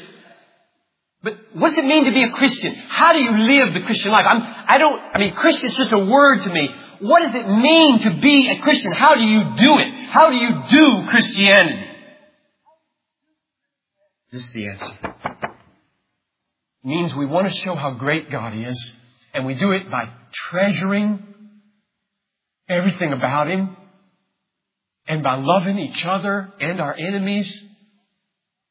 but 1.23 1.37
what's 1.53 1.77
it 1.77 1.85
mean 1.85 2.05
to 2.05 2.11
be 2.11 2.23
a 2.23 2.31
Christian? 2.31 2.75
How 2.75 3.13
do 3.13 3.23
you 3.23 3.31
live 3.31 3.73
the 3.73 3.81
Christian 3.81 4.11
life? 4.11 4.25
I'm, 4.29 4.41
I 4.43 4.77
don't, 4.77 4.99
I 5.13 5.17
mean, 5.17 5.33
Christian 5.33 5.69
is 5.69 5.75
just 5.75 5.91
a 5.91 5.97
word 5.97 6.43
to 6.43 6.49
me. 6.49 6.69
What 6.99 7.21
does 7.21 7.35
it 7.35 7.47
mean 7.47 7.99
to 7.99 8.11
be 8.21 8.49
a 8.49 8.61
Christian? 8.61 8.91
How 8.91 9.15
do 9.15 9.23
you 9.23 9.55
do 9.55 9.77
it? 9.79 10.09
How 10.09 10.29
do 10.29 10.35
you 10.35 10.49
do 10.69 11.09
Christianity? 11.09 11.85
This 14.31 14.45
is 14.45 14.53
the 14.53 14.67
answer. 14.67 14.93
It 16.83 16.87
means 16.87 17.15
we 17.15 17.25
want 17.25 17.51
to 17.51 17.57
show 17.59 17.75
how 17.75 17.91
great 17.91 18.29
God 18.29 18.53
is 18.55 18.93
and 19.33 19.45
we 19.45 19.55
do 19.55 19.71
it 19.71 19.89
by 19.89 20.09
treasuring 20.31 21.25
everything 22.69 23.13
about 23.13 23.49
Him 23.49 23.75
and 25.07 25.23
by 25.23 25.35
loving 25.37 25.79
each 25.79 26.05
other 26.05 26.53
and 26.59 26.79
our 26.79 26.95
enemies 26.95 27.63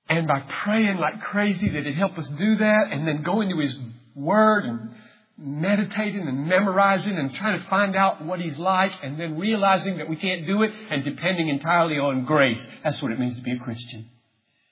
and 0.09 0.27
by 0.27 0.41
praying 0.65 0.99
like 0.99 1.21
crazy 1.21 1.71
that 1.71 1.87
it 1.87 1.95
help 1.95 2.19
us 2.19 2.29
do 2.29 2.57
that 2.57 2.89
and 2.91 3.07
then 3.07 3.23
going 3.23 3.49
to 3.51 3.59
His 3.59 3.77
Word 4.15 4.65
and 4.65 4.91
meditating 5.37 6.29
and 6.29 6.47
memorizing 6.47 7.19
and 7.19 7.35
trying 7.35 7.59
to 7.61 7.67
find 7.69 7.97
out 7.97 8.25
what 8.25 8.41
He's 8.41 8.57
like 8.57 8.93
and 9.03 9.19
then 9.19 9.39
realizing 9.39 9.99
that 9.99 10.09
we 10.09 10.17
can't 10.17 10.47
do 10.47 10.63
it 10.63 10.71
and 10.91 11.05
depending 11.05 11.49
entirely 11.49 11.99
on 11.99 12.25
grace. 12.25 12.63
That's 12.83 13.01
what 13.03 13.13
it 13.13 13.19
means 13.19 13.37
to 13.37 13.43
be 13.43 13.53
a 13.53 13.59
Christian. 13.59 14.09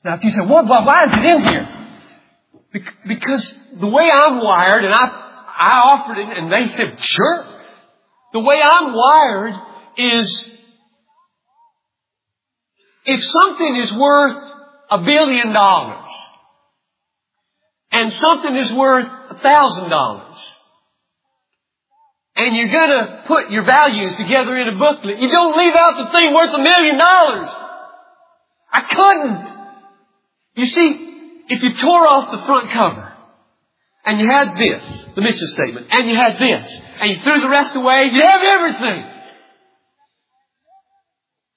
Now 0.04 0.14
if 0.14 0.24
you 0.24 0.30
say, 0.30 0.40
well, 0.40 0.66
why 0.66 1.04
is 1.04 1.10
it 1.12 1.24
in 1.24 1.44
here? 1.44 1.68
Because 3.06 3.54
the 3.80 3.86
way 3.86 4.10
I'm 4.10 4.38
wired, 4.38 4.84
and 4.84 4.94
I 4.94 5.22
I 5.54 5.80
offered 5.84 6.18
it 6.18 6.38
and 6.38 6.50
they 6.50 6.72
said, 6.72 6.98
sure. 6.98 7.46
The 8.32 8.40
way 8.40 8.60
I'm 8.62 8.94
wired 8.94 9.54
is 9.98 10.50
if 13.04 13.22
something 13.22 13.76
is 13.76 13.92
worth 13.92 14.51
a 14.92 15.02
billion 15.04 15.52
dollars 15.52 16.10
and 17.92 18.12
something 18.12 18.56
is 18.56 18.72
worth 18.72 19.06
a 19.30 19.38
thousand 19.38 19.90
dollars, 19.90 20.58
and 22.34 22.56
you're 22.56 22.72
gonna 22.72 23.22
put 23.26 23.50
your 23.50 23.64
values 23.64 24.14
together 24.16 24.56
in 24.56 24.68
a 24.74 24.78
booklet, 24.78 25.18
you 25.18 25.28
don't 25.30 25.56
leave 25.56 25.74
out 25.74 26.06
the 26.06 26.18
thing 26.18 26.34
worth 26.34 26.54
a 26.54 26.58
million 26.58 26.96
dollars. 26.96 27.50
I 28.72 28.80
couldn't. 28.82 29.62
You 30.54 30.66
see, 30.66 31.44
if 31.48 31.62
you 31.62 31.74
tore 31.74 32.06
off 32.06 32.30
the 32.32 32.46
front 32.46 32.70
cover, 32.70 33.12
and 34.04 34.18
you 34.18 34.26
had 34.26 34.56
this, 34.56 35.06
the 35.14 35.20
mission 35.20 35.46
statement, 35.48 35.86
and 35.90 36.08
you 36.08 36.16
had 36.16 36.38
this, 36.38 36.80
and 37.00 37.10
you 37.10 37.18
threw 37.18 37.40
the 37.40 37.48
rest 37.48 37.76
away, 37.76 38.10
you'd 38.10 38.24
have 38.24 38.42
everything. 38.42 39.10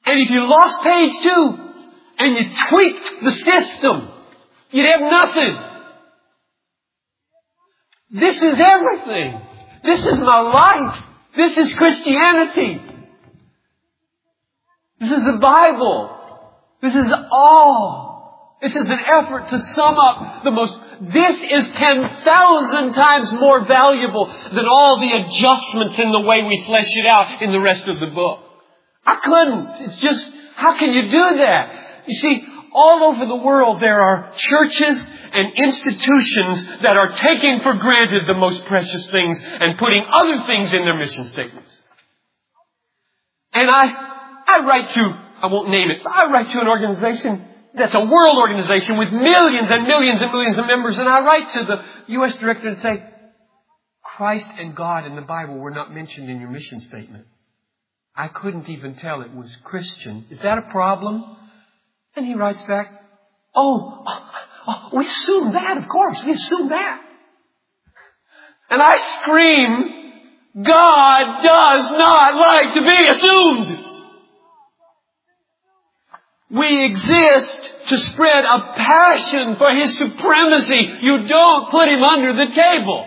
And 0.06 0.20
if 0.20 0.30
you 0.30 0.48
lost 0.48 0.84
page 0.84 1.14
two, 1.24 1.65
and 2.18 2.38
you 2.38 2.50
tweaked 2.70 3.24
the 3.24 3.32
system, 3.32 4.10
you'd 4.72 4.88
have 4.88 5.02
nothing. 5.02 5.58
This 8.12 8.38
is 8.38 8.60
everything. 8.60 9.42
This 9.84 10.00
is 10.00 10.20
my 10.20 10.42
life. 10.42 11.04
This 11.36 11.58
is 11.58 11.74
Christianity. 11.74 12.82
This 15.00 15.12
is 15.12 15.24
the 15.24 15.38
Bible. 15.42 16.18
This 16.82 16.96
is 16.96 17.12
all. 17.32 18.58
This 18.62 18.76
is 18.76 18.86
an 18.88 19.00
effort 19.06 19.50
to 19.50 19.60
sum 19.60 20.00
up 20.00 20.44
the 20.44 20.52
most, 20.52 20.80
this 21.02 21.36
is 21.36 21.76
10,000 21.76 22.94
times 22.94 23.34
more 23.34 23.66
valuable 23.66 24.34
than 24.54 24.66
all 24.66 25.00
the 25.02 25.14
adjustments 25.18 26.00
in 26.00 26.12
the 26.12 26.22
way 26.22 26.42
we 26.42 26.64
flesh 26.66 26.88
it 26.88 27.06
out 27.06 27.42
in 27.42 27.52
the 27.52 27.60
rest 27.60 27.88
of 27.88 28.00
the 28.00 28.08
book. 28.16 28.40
I 29.06 29.18
couldn't. 29.18 29.68
It's 29.86 29.98
just, 29.98 30.28
how 30.56 30.78
can 30.78 30.94
you 30.94 31.04
do 31.10 31.38
that? 31.38 31.85
You 32.08 32.16
see, 32.16 32.48
all 32.74 33.04
over 33.06 33.26
the 33.26 33.36
world 33.36 33.82
there 33.82 34.02
are 34.02 34.32
churches 34.36 35.10
and 35.34 35.54
institutions 35.56 36.66
that 36.82 36.98
are 36.98 37.12
taking 37.14 37.60
for 37.62 37.74
granted 37.74 38.28
the 38.28 38.34
most 38.34 38.66
precious 38.66 39.08
things 39.08 39.40
and 39.42 39.78
putting 39.78 40.04
other 40.10 40.46
things 40.46 40.74
in 40.74 40.84
their 40.84 40.98
mission 40.98 41.26
statements. 41.26 41.82
And 43.54 43.70
I, 43.70 43.86
I 44.48 44.66
write 44.66 44.90
to, 44.92 45.20
I 45.42 45.48
won't 45.48 45.70
name 45.70 45.90
it, 45.90 45.98
but 46.04 46.14
I 46.14 46.32
write 46.32 46.50
to 46.52 46.60
an 46.60 46.68
organization 46.68 47.46
that's 47.78 47.96
a 47.96 48.06
world 48.06 48.38
organization 48.38 48.98
with 48.98 49.12
millions 49.12 49.70
and 49.70 49.84
millions 49.84 50.22
and 50.22 50.32
millions 50.32 50.58
of 50.58 50.66
members 50.66 50.98
and 50.98 51.08
I 51.08 51.20
write 51.22 51.50
to 51.52 51.60
the 51.60 52.14
U.S. 52.14 52.36
director 52.38 52.68
and 52.68 52.82
say, 52.82 53.04
Christ 54.04 54.48
and 54.58 54.76
God 54.76 55.06
in 55.06 55.16
the 55.16 55.22
Bible 55.22 55.58
were 55.58 55.72
not 55.72 55.94
mentioned 55.94 56.30
in 56.30 56.40
your 56.40 56.50
mission 56.50 56.80
statement. 56.80 57.26
I 58.16 58.30
couldn't 58.30 58.70
even 58.70 58.96
tell 58.96 59.22
it 59.22 59.34
was 59.34 59.54
Christian. 59.58 60.26
Is 60.30 60.40
that 60.40 60.58
a 60.58 60.62
problem? 60.64 61.38
And 62.16 62.26
he 62.26 62.34
writes 62.36 62.64
back, 62.64 62.92
Oh, 63.56 64.04
oh, 64.68 64.90
we 64.94 65.06
assume 65.06 65.54
that, 65.54 65.78
of 65.78 65.88
course. 65.88 66.24
We 66.24 66.34
assume 66.34 66.70
that. 66.70 67.02
And 68.70 68.82
I 68.82 68.98
scream, 69.22 70.64
God 70.64 71.42
does 71.42 71.92
not 71.92 72.36
like 72.36 72.74
to 72.76 72.82
be 72.82 73.08
assumed. 73.08 73.86
We 76.52 76.86
exist 76.86 77.74
to 77.88 77.98
spread 77.98 78.46
a 78.46 78.74
passion 78.76 79.56
for 79.58 79.72
His 79.72 79.98
supremacy. 79.98 81.00
You 81.02 81.28
don't 81.28 81.72
put 81.72 81.90
Him 81.90 82.04
under 82.04 82.46
the 82.46 82.54
table. 82.54 83.06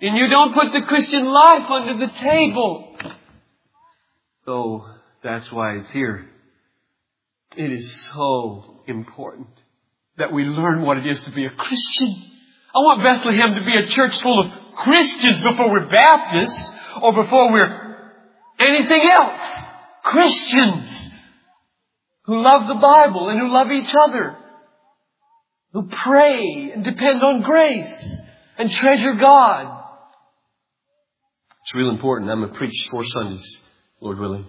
And 0.00 0.16
you 0.16 0.28
don't 0.28 0.54
put 0.54 0.72
the 0.72 0.82
Christian 0.82 1.24
life 1.26 1.68
under 1.68 2.06
the 2.06 2.12
table. 2.12 2.96
So 4.44 4.86
that's 5.22 5.50
why 5.50 5.76
it's 5.76 5.90
here. 5.90 6.30
It 7.56 7.72
is 7.72 8.08
so 8.14 8.82
important 8.86 9.48
that 10.16 10.32
we 10.32 10.44
learn 10.44 10.82
what 10.82 10.98
it 10.98 11.06
is 11.06 11.20
to 11.20 11.30
be 11.30 11.46
a 11.46 11.50
Christian. 11.50 12.22
I 12.74 12.78
want 12.78 13.02
Bethlehem 13.02 13.54
to 13.54 13.64
be 13.64 13.76
a 13.76 13.86
church 13.86 14.20
full 14.20 14.44
of 14.44 14.74
Christians 14.76 15.40
before 15.42 15.70
we're 15.70 15.88
Baptists 15.88 16.74
or 17.02 17.14
before 17.14 17.50
we're 17.50 17.98
anything 18.60 19.08
else. 19.08 19.64
Christians 20.04 20.90
who 22.24 22.42
love 22.42 22.68
the 22.68 22.74
Bible 22.74 23.30
and 23.30 23.40
who 23.40 23.52
love 23.52 23.70
each 23.70 23.94
other, 23.94 24.36
who 25.72 25.88
pray 25.88 26.72
and 26.72 26.84
depend 26.84 27.22
on 27.22 27.42
grace 27.42 28.18
and 28.58 28.70
treasure 28.70 29.14
God. 29.14 29.84
It's 31.62 31.74
real 31.74 31.90
important. 31.90 32.30
I'm 32.30 32.40
going 32.40 32.52
to 32.52 32.58
preach 32.58 32.88
four 32.90 33.04
Sundays 33.04 33.62
Lord 34.00 34.18
willing, 34.18 34.46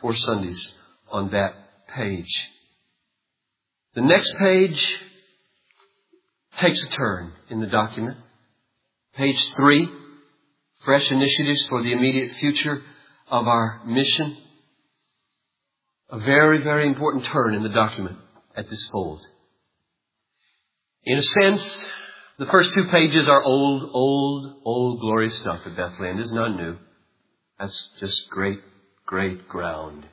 four 0.00 0.14
Sundays 0.14 0.72
on 1.10 1.30
that 1.30 1.52
page. 1.94 2.48
The 3.94 4.02
next 4.02 4.36
page 4.36 5.00
takes 6.56 6.82
a 6.84 6.88
turn 6.90 7.32
in 7.50 7.60
the 7.60 7.66
document. 7.66 8.16
Page 9.14 9.52
three, 9.54 9.88
fresh 10.84 11.10
initiatives 11.10 11.66
for 11.68 11.82
the 11.82 11.92
immediate 11.92 12.32
future 12.36 12.82
of 13.28 13.46
our 13.46 13.82
mission. 13.86 14.36
A 16.10 16.18
very, 16.18 16.62
very 16.62 16.86
important 16.86 17.24
turn 17.24 17.54
in 17.54 17.62
the 17.62 17.68
document 17.68 18.18
at 18.56 18.68
this 18.68 18.88
fold. 18.88 19.20
In 21.04 21.18
a 21.18 21.22
sense, 21.22 21.84
the 22.38 22.46
first 22.46 22.72
two 22.74 22.84
pages 22.84 23.28
are 23.28 23.42
old, 23.42 23.88
old, 23.92 24.56
old 24.64 25.00
glorious 25.00 25.36
stuff 25.38 25.60
at 25.66 25.76
Bethlehem. 25.76 26.16
This 26.16 26.26
is 26.26 26.32
not 26.32 26.56
new. 26.56 26.76
That's 27.58 27.90
just 28.00 28.28
great 28.30 28.60
great 29.06 29.48
ground. 29.48 30.06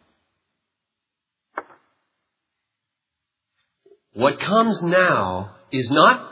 What 4.14 4.40
comes 4.40 4.82
now 4.82 5.56
is 5.72 5.90
not 5.90 6.28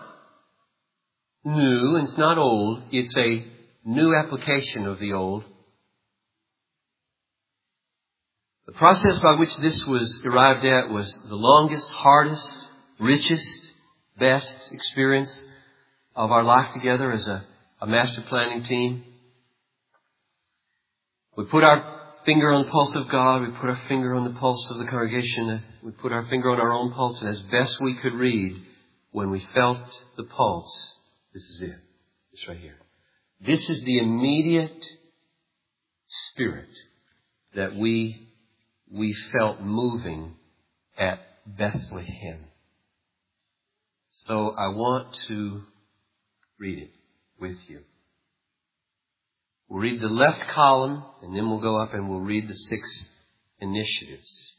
new 1.45 1.95
and 1.95 2.07
it's 2.07 2.17
not 2.17 2.37
old. 2.37 2.83
It's 2.91 3.15
a 3.17 3.45
new 3.85 4.13
application 4.15 4.85
of 4.85 4.99
the 4.99 5.13
old. 5.13 5.43
The 8.65 8.73
process 8.73 9.17
by 9.19 9.35
which 9.35 9.55
this 9.57 9.83
was 9.85 10.21
arrived 10.25 10.65
at 10.65 10.89
was 10.89 11.11
the 11.27 11.35
longest, 11.35 11.89
hardest, 11.89 12.67
richest, 12.99 13.71
best 14.19 14.71
experience 14.71 15.47
of 16.15 16.31
our 16.31 16.43
life 16.43 16.71
together 16.73 17.11
as 17.11 17.27
a, 17.27 17.45
a 17.81 17.87
master 17.87 18.21
planning 18.27 18.63
team. 18.63 19.03
We 21.37 21.45
put 21.45 21.63
our 21.63 21.99
finger 22.25 22.51
on 22.51 22.65
the 22.65 22.69
pulse 22.69 22.93
of 22.95 23.07
God. 23.07 23.41
We 23.41 23.57
put 23.57 23.69
our 23.69 23.81
finger 23.87 24.13
on 24.13 24.25
the 24.25 24.37
pulse 24.37 24.69
of 24.69 24.77
the 24.77 24.85
congregation. 24.85 25.63
We 25.83 25.91
put 25.91 26.11
our 26.11 26.25
finger 26.25 26.49
on 26.51 26.59
our 26.59 26.73
own 26.73 26.91
pulse. 26.93 27.21
And 27.21 27.29
as 27.29 27.41
best 27.43 27.79
we 27.81 27.95
could 27.95 28.13
read, 28.13 28.61
when 29.11 29.29
we 29.29 29.39
felt 29.53 29.79
the 30.17 30.23
pulse, 30.23 30.95
this 31.33 31.43
is 31.43 31.61
it. 31.63 31.79
It's 32.33 32.47
right 32.47 32.57
here. 32.57 32.77
This 33.41 33.69
is 33.69 33.81
the 33.83 33.99
immediate 33.99 34.85
spirit 36.07 36.69
that 37.55 37.75
we, 37.75 38.27
we 38.91 39.13
felt 39.37 39.61
moving 39.61 40.35
at 40.97 41.19
Bethlehem. 41.45 42.45
So 44.07 44.51
I 44.51 44.67
want 44.69 45.13
to 45.27 45.63
read 46.59 46.79
it 46.79 46.91
with 47.39 47.57
you. 47.67 47.79
We'll 49.69 49.81
read 49.81 50.01
the 50.01 50.07
left 50.07 50.47
column, 50.49 51.03
and 51.21 51.35
then 51.35 51.49
we'll 51.49 51.59
go 51.59 51.77
up 51.77 51.93
and 51.93 52.09
we'll 52.09 52.19
read 52.19 52.47
the 52.47 52.55
six 52.55 53.09
initiatives. 53.61 54.55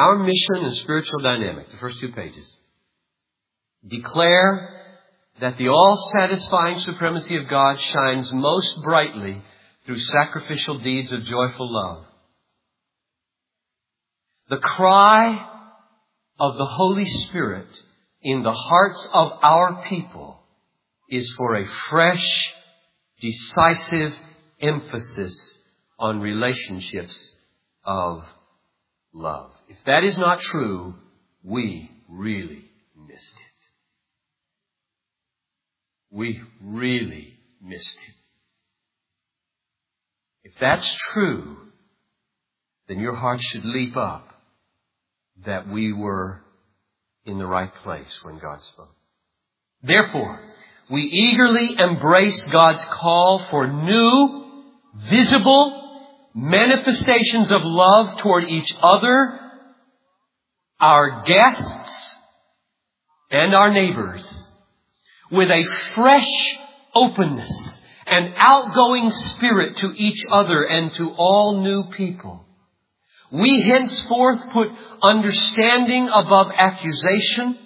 Our 0.00 0.16
mission 0.16 0.64
and 0.64 0.74
spiritual 0.76 1.20
dynamic, 1.20 1.70
the 1.70 1.76
first 1.76 2.00
two 2.00 2.12
pages, 2.12 2.56
declare 3.86 4.80
that 5.40 5.58
the 5.58 5.68
all-satisfying 5.68 6.78
supremacy 6.78 7.36
of 7.36 7.48
God 7.48 7.78
shines 7.78 8.32
most 8.32 8.82
brightly 8.82 9.42
through 9.84 9.98
sacrificial 9.98 10.78
deeds 10.78 11.12
of 11.12 11.24
joyful 11.24 11.70
love. 11.70 12.06
The 14.48 14.56
cry 14.56 15.46
of 16.38 16.56
the 16.56 16.64
Holy 16.64 17.04
Spirit 17.04 17.68
in 18.22 18.42
the 18.42 18.54
hearts 18.54 19.06
of 19.12 19.32
our 19.42 19.84
people 19.84 20.40
is 21.10 21.30
for 21.36 21.56
a 21.56 21.66
fresh 21.90 22.54
decisive 23.20 24.14
emphasis 24.62 25.58
on 25.98 26.20
relationships 26.20 27.34
of 27.84 28.24
love. 29.12 29.52
If 29.70 29.76
that 29.86 30.02
is 30.02 30.18
not 30.18 30.40
true, 30.40 30.96
we 31.44 31.88
really 32.08 32.64
missed 33.08 33.36
it. 33.36 33.68
We 36.10 36.40
really 36.60 37.34
missed 37.62 37.96
it. 37.96 38.14
If 40.42 40.54
that's 40.60 40.92
true, 41.12 41.56
then 42.88 42.98
your 42.98 43.14
heart 43.14 43.40
should 43.40 43.64
leap 43.64 43.96
up 43.96 44.28
that 45.44 45.68
we 45.68 45.92
were 45.92 46.42
in 47.24 47.38
the 47.38 47.46
right 47.46 47.72
place 47.84 48.18
when 48.24 48.38
God 48.38 48.64
spoke. 48.64 48.96
Therefore, 49.84 50.40
we 50.90 51.02
eagerly 51.02 51.78
embrace 51.78 52.42
God's 52.50 52.84
call 52.86 53.38
for 53.50 53.68
new, 53.68 54.64
visible 54.96 56.08
manifestations 56.34 57.52
of 57.52 57.62
love 57.62 58.16
toward 58.16 58.48
each 58.48 58.74
other, 58.82 59.39
our 60.80 61.22
guests, 61.24 62.16
and 63.30 63.54
our 63.54 63.72
neighbors 63.72 64.50
with 65.30 65.50
a 65.50 65.64
fresh 65.94 66.58
openness 66.94 67.80
and 68.06 68.34
outgoing 68.36 69.10
spirit 69.10 69.76
to 69.76 69.92
each 69.94 70.24
other 70.30 70.64
and 70.64 70.92
to 70.94 71.10
all 71.10 71.62
new 71.62 71.90
people. 71.90 72.44
We 73.30 73.60
henceforth 73.60 74.50
put 74.50 74.68
understanding 75.00 76.08
above 76.08 76.50
accusation, 76.56 77.56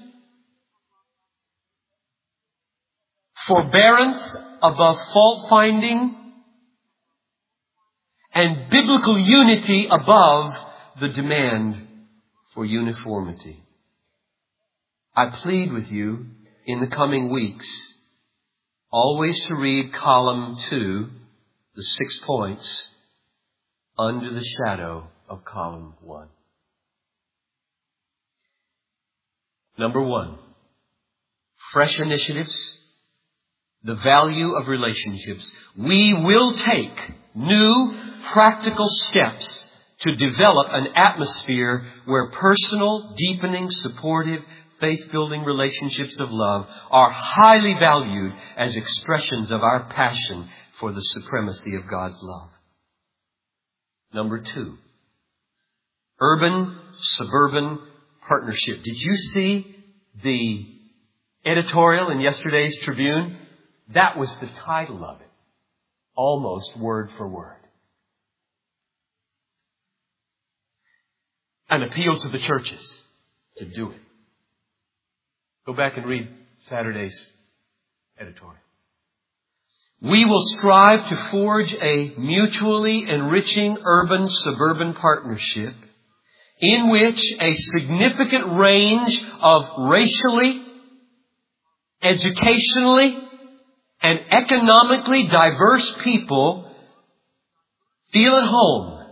forbearance 3.47 4.37
above 4.63 4.99
fault 5.13 5.49
finding, 5.49 6.15
and 8.35 8.69
biblical 8.69 9.19
unity 9.19 9.87
above 9.91 10.55
the 11.01 11.09
demand 11.09 11.89
for 12.55 12.65
uniformity. 12.65 13.61
I 15.15 15.31
plead 15.43 15.73
with 15.73 15.89
you 15.89 16.27
in 16.67 16.81
the 16.81 16.87
coming 16.87 17.31
weeks 17.31 17.69
always 18.91 19.39
to 19.47 19.57
read 19.57 19.93
column 19.93 20.57
two, 20.71 21.11
the 21.75 21.83
six 21.83 22.19
points, 22.25 22.89
under 23.99 24.33
the 24.33 24.45
shadow 24.45 25.09
of 25.29 25.45
column 25.45 25.95
one. 26.01 26.29
Number 29.77 30.01
one, 30.01 30.39
fresh 31.73 31.99
initiatives, 31.99 32.57
the 33.83 33.97
value 33.97 34.55
of 34.57 34.69
relationships. 34.69 35.53
We 35.77 36.15
will 36.15 36.55
take 36.55 37.13
new 37.35 37.99
practical 38.23 38.89
steps 38.89 39.73
to 40.01 40.15
develop 40.17 40.69
an 40.71 40.89
atmosphere 40.95 41.85
where 42.05 42.31
personal, 42.31 43.15
deepening, 43.17 43.71
supportive, 43.71 44.43
faith 44.81 45.11
building 45.13 45.45
relationships 45.45 46.19
of 46.21 46.31
love 46.31 46.67
are 46.91 47.11
highly 47.11 47.75
valued 47.75 48.33
as 48.57 48.77
expressions 48.77 49.51
of 49.51 49.63
our 49.63 49.85
passion 49.91 50.49
for 50.81 50.93
the 50.93 51.01
supremacy 51.01 51.77
of 51.77 51.89
God's 51.89 52.19
love. 52.23 52.51
Number 54.13 54.41
two, 54.41 54.77
urban 56.21 56.79
suburban 56.99 57.79
partnership. 58.27 58.83
Did 58.83 58.97
you 58.97 59.15
see 59.15 59.77
the 60.23 60.67
editorial 61.45 62.11
in 62.11 62.21
yesterday's 62.21 62.77
Tribune? 62.79 63.39
That 63.93 64.19
was 64.19 64.35
the 64.37 64.49
title 64.65 65.05
of 65.05 65.21
it. 65.21 65.31
Almost 66.17 66.77
word 66.79 67.11
for 67.17 67.29
word. 67.29 67.64
An 71.75 71.83
appeal 71.83 72.17
to 72.21 72.29
the 72.29 72.39
churches 72.39 73.01
to 73.57 73.65
do 73.65 73.91
it. 73.91 74.01
Go 75.67 75.73
back 75.73 75.97
and 75.97 76.07
read 76.07 76.29
Saturday's 76.69 77.19
editorial. 78.17 78.61
We 80.01 80.25
will 80.25 80.45
strive 80.57 81.09
to 81.09 81.17
forge 81.33 81.75
a 81.75 82.15
mutually 82.17 83.09
enriching 83.09 83.77
urban 83.83 84.29
suburban 84.29 84.95
partnership 84.95 85.75
in 86.61 86.91
which 86.91 87.21
a 87.41 87.57
significant 87.57 88.57
range 88.57 89.25
of 89.41 89.67
racially, 89.77 90.63
educationally, 92.01 93.19
and 94.01 94.21
economically 94.31 95.25
diverse 95.27 95.93
people 96.05 96.71
feel 98.13 98.37
at 98.37 98.49
home 98.49 99.07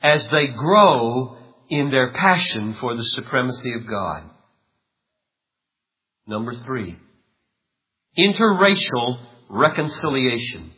as 0.00 0.24
they 0.28 0.46
grow 0.46 1.37
in 1.68 1.90
their 1.90 2.12
passion 2.12 2.74
for 2.74 2.96
the 2.96 3.04
supremacy 3.04 3.72
of 3.74 3.86
God. 3.86 4.24
Number 6.26 6.54
three, 6.54 6.96
interracial 8.16 9.18
reconciliation. 9.48 10.72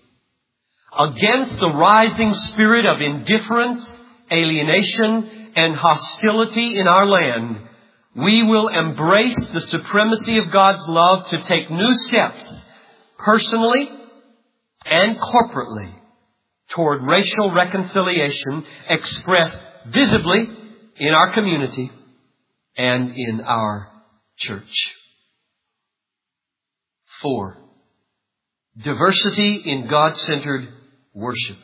Against 0.96 1.57
the 1.59 1.72
rising 1.74 2.35
spirit 2.35 2.87
of 2.87 3.00
indifference, 3.00 4.05
alienation, 4.31 5.53
and 5.57 5.76
hostility 5.76 6.79
in 6.79 6.87
our 6.88 7.07
land, 7.07 7.61
we 8.16 8.42
will 8.42 8.68
embrace 8.68 9.46
the 9.46 9.61
supremacy 9.61 10.38
of 10.38 10.50
God's 10.50 10.87
love 10.88 11.26
to 11.29 11.42
take 11.42 11.70
new 11.70 11.94
steps, 11.94 12.66
personally 13.18 13.90
and 14.85 15.16
corporately, 15.18 15.92
toward 16.70 17.03
racial 17.03 17.53
reconciliation 17.53 18.64
expressed 18.88 19.61
visibly 19.87 20.60
in 21.01 21.15
our 21.15 21.33
community 21.33 21.91
and 22.77 23.13
in 23.17 23.41
our 23.41 23.89
church. 24.37 24.93
Four, 27.23 27.57
diversity 28.77 29.63
in 29.65 29.89
God-centered 29.89 30.69
worship. 31.15 31.57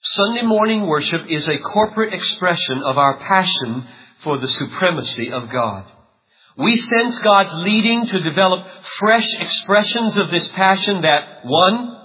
Sunday 0.00 0.42
morning 0.42 0.86
worship 0.86 1.26
is 1.28 1.48
a 1.48 1.58
corporate 1.58 2.12
expression 2.14 2.82
of 2.82 2.98
our 2.98 3.18
passion 3.18 3.86
for 4.20 4.38
the 4.38 4.48
supremacy 4.48 5.30
of 5.30 5.50
God. 5.50 5.84
We 6.56 6.76
sense 6.76 7.18
God's 7.20 7.54
leading 7.54 8.06
to 8.06 8.20
develop 8.20 8.66
fresh 8.98 9.32
expressions 9.40 10.16
of 10.16 10.30
this 10.30 10.48
passion 10.48 11.02
that, 11.02 11.44
one, 11.44 11.98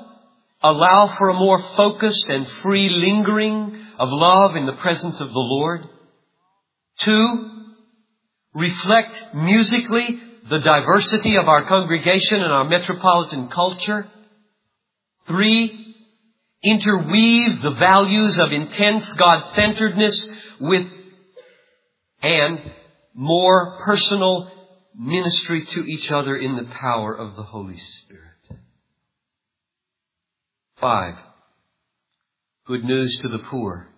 allow 0.61 1.07
for 1.07 1.29
a 1.29 1.33
more 1.33 1.61
focused 1.75 2.25
and 2.27 2.47
free 2.61 2.89
lingering 2.89 3.85
of 3.97 4.09
love 4.11 4.55
in 4.55 4.65
the 4.65 4.73
presence 4.73 5.19
of 5.19 5.29
the 5.29 5.39
Lord. 5.39 5.87
Two, 6.99 7.51
reflect 8.53 9.35
musically 9.35 10.19
the 10.49 10.59
diversity 10.59 11.35
of 11.35 11.47
our 11.47 11.65
congregation 11.65 12.41
and 12.41 12.51
our 12.51 12.67
metropolitan 12.67 13.49
culture. 13.49 14.07
Three, 15.27 15.95
interweave 16.63 17.61
the 17.61 17.75
values 17.77 18.39
of 18.39 18.51
intense 18.51 19.11
God-centeredness 19.13 20.27
with 20.59 20.87
and 22.21 22.59
more 23.13 23.77
personal 23.85 24.51
ministry 24.97 25.65
to 25.65 25.85
each 25.85 26.11
other 26.11 26.35
in 26.35 26.55
the 26.55 26.63
power 26.63 27.13
of 27.13 27.35
the 27.35 27.43
Holy 27.43 27.77
Spirit. 27.77 28.23
Five, 30.79 31.15
good 32.65 32.83
news 32.83 33.17
to 33.21 33.27
the 33.27 33.39
poor. 33.39 33.89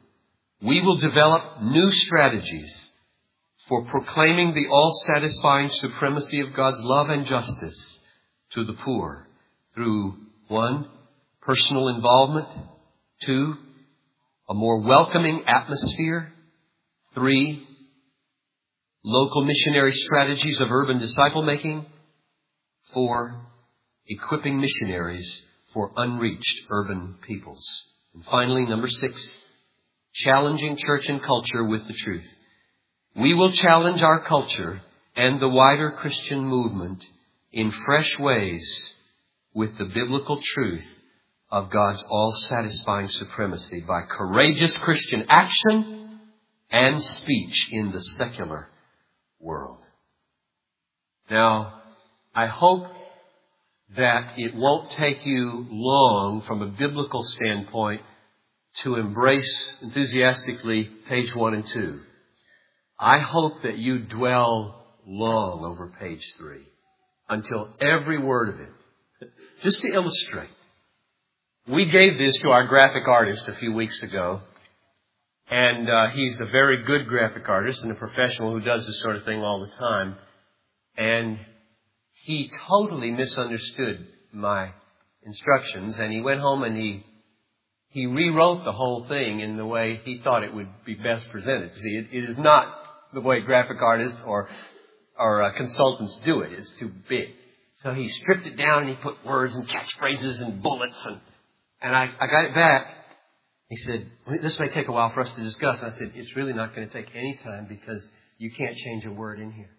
We 0.62 0.82
will 0.82 0.98
develop 0.98 1.62
new 1.62 1.92
strategies 1.92 2.89
for 3.70 3.86
proclaiming 3.86 4.54
the 4.54 4.68
all-satisfying 4.68 5.70
supremacy 5.70 6.42
of 6.42 6.56
God's 6.56 6.82
love 6.82 7.10
and 7.10 7.26
justice 7.26 8.00
to 8.54 8.66
the 8.66 8.74
poor 8.74 9.28
through 9.76 10.18
one, 10.48 10.88
personal 11.42 11.88
involvement, 11.90 12.48
two, 13.22 13.54
a 14.50 14.56
more 14.56 14.82
welcoming 14.82 15.44
atmosphere, 15.46 16.34
three, 17.14 17.64
local 19.06 19.46
missionary 19.46 19.94
strategies 19.94 20.60
of 20.60 20.72
urban 20.72 20.98
disciple 20.98 21.44
making, 21.44 21.86
four, 22.92 23.40
equipping 24.08 24.60
missionaries 24.60 25.44
for 25.74 25.92
unreached 25.96 26.62
urban 26.72 27.16
peoples. 27.28 27.64
And 28.16 28.26
finally, 28.26 28.66
number 28.66 28.90
six, 28.90 29.40
challenging 30.14 30.76
church 30.76 31.08
and 31.08 31.22
culture 31.22 31.64
with 31.64 31.88
the 31.88 31.94
truth. 31.94 32.26
We 33.16 33.34
will 33.34 33.52
challenge 33.52 34.02
our 34.02 34.22
culture 34.22 34.82
and 35.16 35.40
the 35.40 35.50
wider 35.50 35.92
Christian 35.92 36.46
movement 36.46 37.04
in 37.52 37.72
fresh 37.72 38.18
ways 38.20 38.94
with 39.54 39.78
the 39.78 39.86
biblical 39.86 40.40
truth 40.42 40.86
of 41.52 41.72
God's 41.72 42.04
all-satisfying 42.10 43.10
supremacy 43.10 43.82
by 43.82 44.04
courageous 44.04 44.78
Christian 44.78 45.26
action 45.28 46.20
and 46.72 47.04
speech 47.04 47.70
in 47.72 47.92
the 47.92 48.02
secular 48.02 48.70
world. 49.40 49.80
Now, 51.30 51.82
I 52.36 52.46
hope 52.46 52.88
that 53.98 54.34
it 54.38 54.56
won't 54.56 54.92
take 54.92 55.26
you 55.26 55.66
long 55.72 56.42
from 56.42 56.62
a 56.62 56.68
biblical 56.68 57.24
standpoint 57.24 58.02
to 58.78 58.96
embrace 58.96 59.78
enthusiastically 59.82 60.84
page 61.08 61.36
one 61.36 61.56
and 61.56 61.68
two. 61.68 62.02
I 63.00 63.20
hope 63.20 63.64
that 63.64 63.78
you 63.78 64.00
dwell 64.00 64.84
long 65.08 65.64
over 65.64 65.94
page 66.00 66.24
three 66.38 66.68
until 67.30 67.70
every 67.80 68.20
word 68.20 68.50
of 68.50 68.60
it. 68.60 69.32
Just 69.64 69.80
to 69.82 69.88
illustrate. 69.94 70.50
We 71.68 71.86
gave 71.86 72.18
this 72.18 72.36
to 72.40 72.50
our 72.50 72.68
graphic 72.68 73.08
artist 73.08 73.48
a 73.48 73.54
few 73.54 73.72
weeks 73.74 74.02
ago, 74.02 74.42
and 75.50 75.90
uh, 75.90 76.08
he's 76.08 76.40
a 76.42 76.46
very 76.46 76.84
good 76.84 77.08
graphic 77.08 77.48
artist 77.48 77.82
and 77.84 77.92
a 77.92 77.96
professional 77.96 78.52
who 78.52 78.62
does 78.62 78.86
this 78.86 79.00
sort 79.02 79.16
of 79.16 79.24
thing 79.24 79.42
all 79.42 79.62
the 79.62 79.76
time. 79.78 80.16
And 80.98 81.40
he 82.26 82.52
totally 82.68 83.12
misunderstood 83.12 84.08
my 84.34 84.74
instructions, 85.24 85.98
and 86.00 86.12
he 86.12 86.22
went 86.22 86.42
home 86.42 86.64
and 86.64 86.76
he 86.76 87.06
he 87.92 88.06
rewrote 88.06 88.66
the 88.66 88.72
whole 88.72 89.08
thing 89.08 89.40
in 89.40 89.58
the 89.58 89.66
way 89.66 90.00
he 90.04 90.22
thought 90.24 90.44
it 90.44 90.54
would 90.54 90.70
be 90.86 90.94
best 90.94 91.28
presented. 91.30 91.74
See, 91.76 91.96
it, 91.96 92.08
it 92.12 92.30
is 92.30 92.38
not 92.38 92.79
the 93.14 93.22
way 93.22 93.42
graphic 93.42 93.82
artists 93.82 94.22
or 94.26 94.50
or 95.18 95.44
uh, 95.44 95.52
consultants 95.58 96.18
do. 96.24 96.42
It's 96.42 96.72
too 96.80 96.92
big. 97.10 97.30
So 97.84 97.94
he 97.94 98.10
stripped 98.10 98.46
it 98.46 98.58
down 98.58 98.84
and 98.84 98.90
he 98.90 98.96
put 98.96 99.26
words 99.26 99.56
and 99.56 99.68
catchphrases 99.68 100.42
and 100.42 100.62
bullets 100.62 100.98
and, 101.06 101.20
and 101.82 101.96
I, 101.96 102.10
I 102.20 102.28
got 102.28 102.46
it 102.46 102.56
back. 102.56 102.88
He 103.70 103.78
said, 103.78 104.08
this 104.42 104.60
may 104.60 104.70
take 104.70 104.88
a 104.88 104.92
while 104.92 105.12
for 105.12 105.22
us 105.22 105.32
to 105.32 105.42
discuss. 105.42 105.82
I 105.82 105.92
said, 105.92 106.12
it's 106.16 106.36
really 106.36 106.54
not 106.54 106.76
going 106.76 106.88
to 106.88 106.94
take 106.94 107.14
any 107.14 107.40
time 107.44 107.68
because 107.70 108.10
you 108.38 108.52
can't 108.52 108.76
change 108.76 109.06
a 109.06 109.12
word 109.12 109.40
in 109.40 109.52
here. 109.52 109.70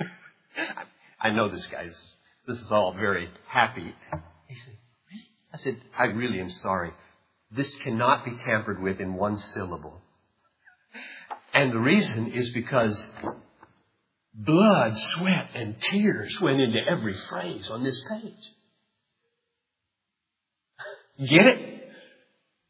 I 1.20 1.30
know 1.30 1.48
this 1.50 1.66
guy's, 1.68 2.12
this 2.46 2.60
is 2.60 2.72
all 2.72 2.92
very 2.92 3.28
happy. 3.46 3.94
He 4.48 4.56
said. 4.56 4.76
I 5.54 5.56
said, 5.58 5.76
I 5.96 6.04
really 6.06 6.40
am 6.40 6.50
sorry. 6.50 6.90
This 7.52 7.74
cannot 7.84 8.24
be 8.24 8.36
tampered 8.38 8.82
with 8.82 9.00
in 9.00 9.14
one 9.14 9.38
syllable. 9.38 10.01
And 11.54 11.72
the 11.72 11.78
reason 11.78 12.32
is 12.32 12.50
because 12.50 13.12
blood, 14.34 14.96
sweat, 14.96 15.50
and 15.54 15.80
tears 15.80 16.34
went 16.40 16.60
into 16.60 16.78
every 16.86 17.14
phrase 17.14 17.68
on 17.70 17.84
this 17.84 18.02
page. 18.08 18.54
Get 21.28 21.46
it? 21.46 21.82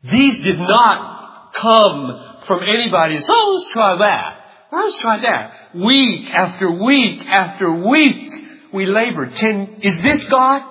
These 0.02 0.42
did 0.42 0.58
not 0.58 1.52
come 1.54 2.42
from 2.46 2.62
anybody. 2.64 3.20
Oh, 3.28 3.58
let's 3.58 3.70
try 3.72 3.96
that. 3.98 4.38
Let's 4.72 4.98
try 4.98 5.20
that. 5.20 5.76
Week 5.76 6.30
after 6.30 6.70
week 6.70 7.24
after 7.26 7.70
week, 7.70 8.32
we 8.72 8.86
labored. 8.86 9.34
Ten, 9.36 9.80
is 9.82 10.02
this 10.02 10.24
God? 10.24 10.62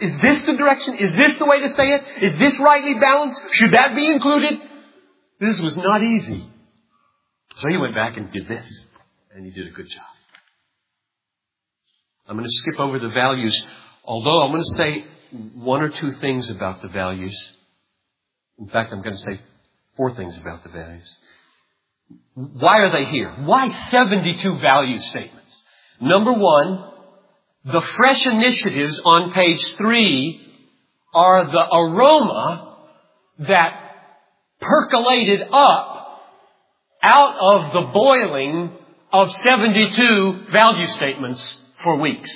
Is 0.00 0.18
this 0.20 0.42
the 0.42 0.54
direction? 0.54 0.96
Is 0.96 1.12
this 1.12 1.38
the 1.38 1.46
way 1.46 1.60
to 1.60 1.68
say 1.70 1.94
it? 1.94 2.02
Is 2.22 2.38
this 2.38 2.58
rightly 2.58 2.94
balanced? 2.94 3.40
Should 3.52 3.72
that 3.72 3.94
be 3.94 4.06
included? 4.06 4.60
This 5.38 5.60
was 5.60 5.76
not 5.76 6.02
easy. 6.02 6.44
So 7.56 7.68
he 7.68 7.76
went 7.76 7.94
back 7.94 8.16
and 8.16 8.30
did 8.32 8.48
this. 8.48 8.66
And 9.34 9.44
he 9.44 9.50
did 9.50 9.66
a 9.66 9.70
good 9.70 9.88
job. 9.88 10.04
I'm 12.26 12.36
going 12.36 12.48
to 12.48 12.56
skip 12.56 12.80
over 12.80 12.98
the 12.98 13.10
values, 13.10 13.66
although 14.02 14.42
I'm 14.42 14.50
going 14.50 14.62
to 14.62 14.78
say 14.78 15.04
one 15.54 15.82
or 15.82 15.90
two 15.90 16.12
things 16.12 16.48
about 16.50 16.82
the 16.82 16.88
values. 16.88 17.36
In 18.58 18.68
fact, 18.68 18.92
I'm 18.92 19.02
going 19.02 19.14
to 19.14 19.22
say 19.22 19.40
four 19.96 20.14
things 20.14 20.36
about 20.38 20.64
the 20.64 20.70
values. 20.70 21.16
Why 22.34 22.80
are 22.80 22.90
they 22.90 23.04
here? 23.10 23.30
Why 23.44 23.68
72 23.90 24.58
value 24.58 24.98
statements? 25.00 25.62
Number 26.00 26.32
one, 26.32 26.92
the 27.64 27.80
fresh 27.80 28.26
initiatives 28.26 29.00
on 29.04 29.32
page 29.32 29.62
three 29.76 30.40
are 31.14 31.44
the 31.44 31.76
aroma 31.76 32.76
that 33.40 33.80
percolated 34.60 35.42
up 35.52 36.05
out 37.06 37.36
of 37.38 37.72
the 37.72 37.92
boiling 37.92 38.72
of 39.12 39.32
72 39.32 40.46
value 40.50 40.86
statements 40.88 41.60
for 41.82 41.96
weeks. 41.96 42.30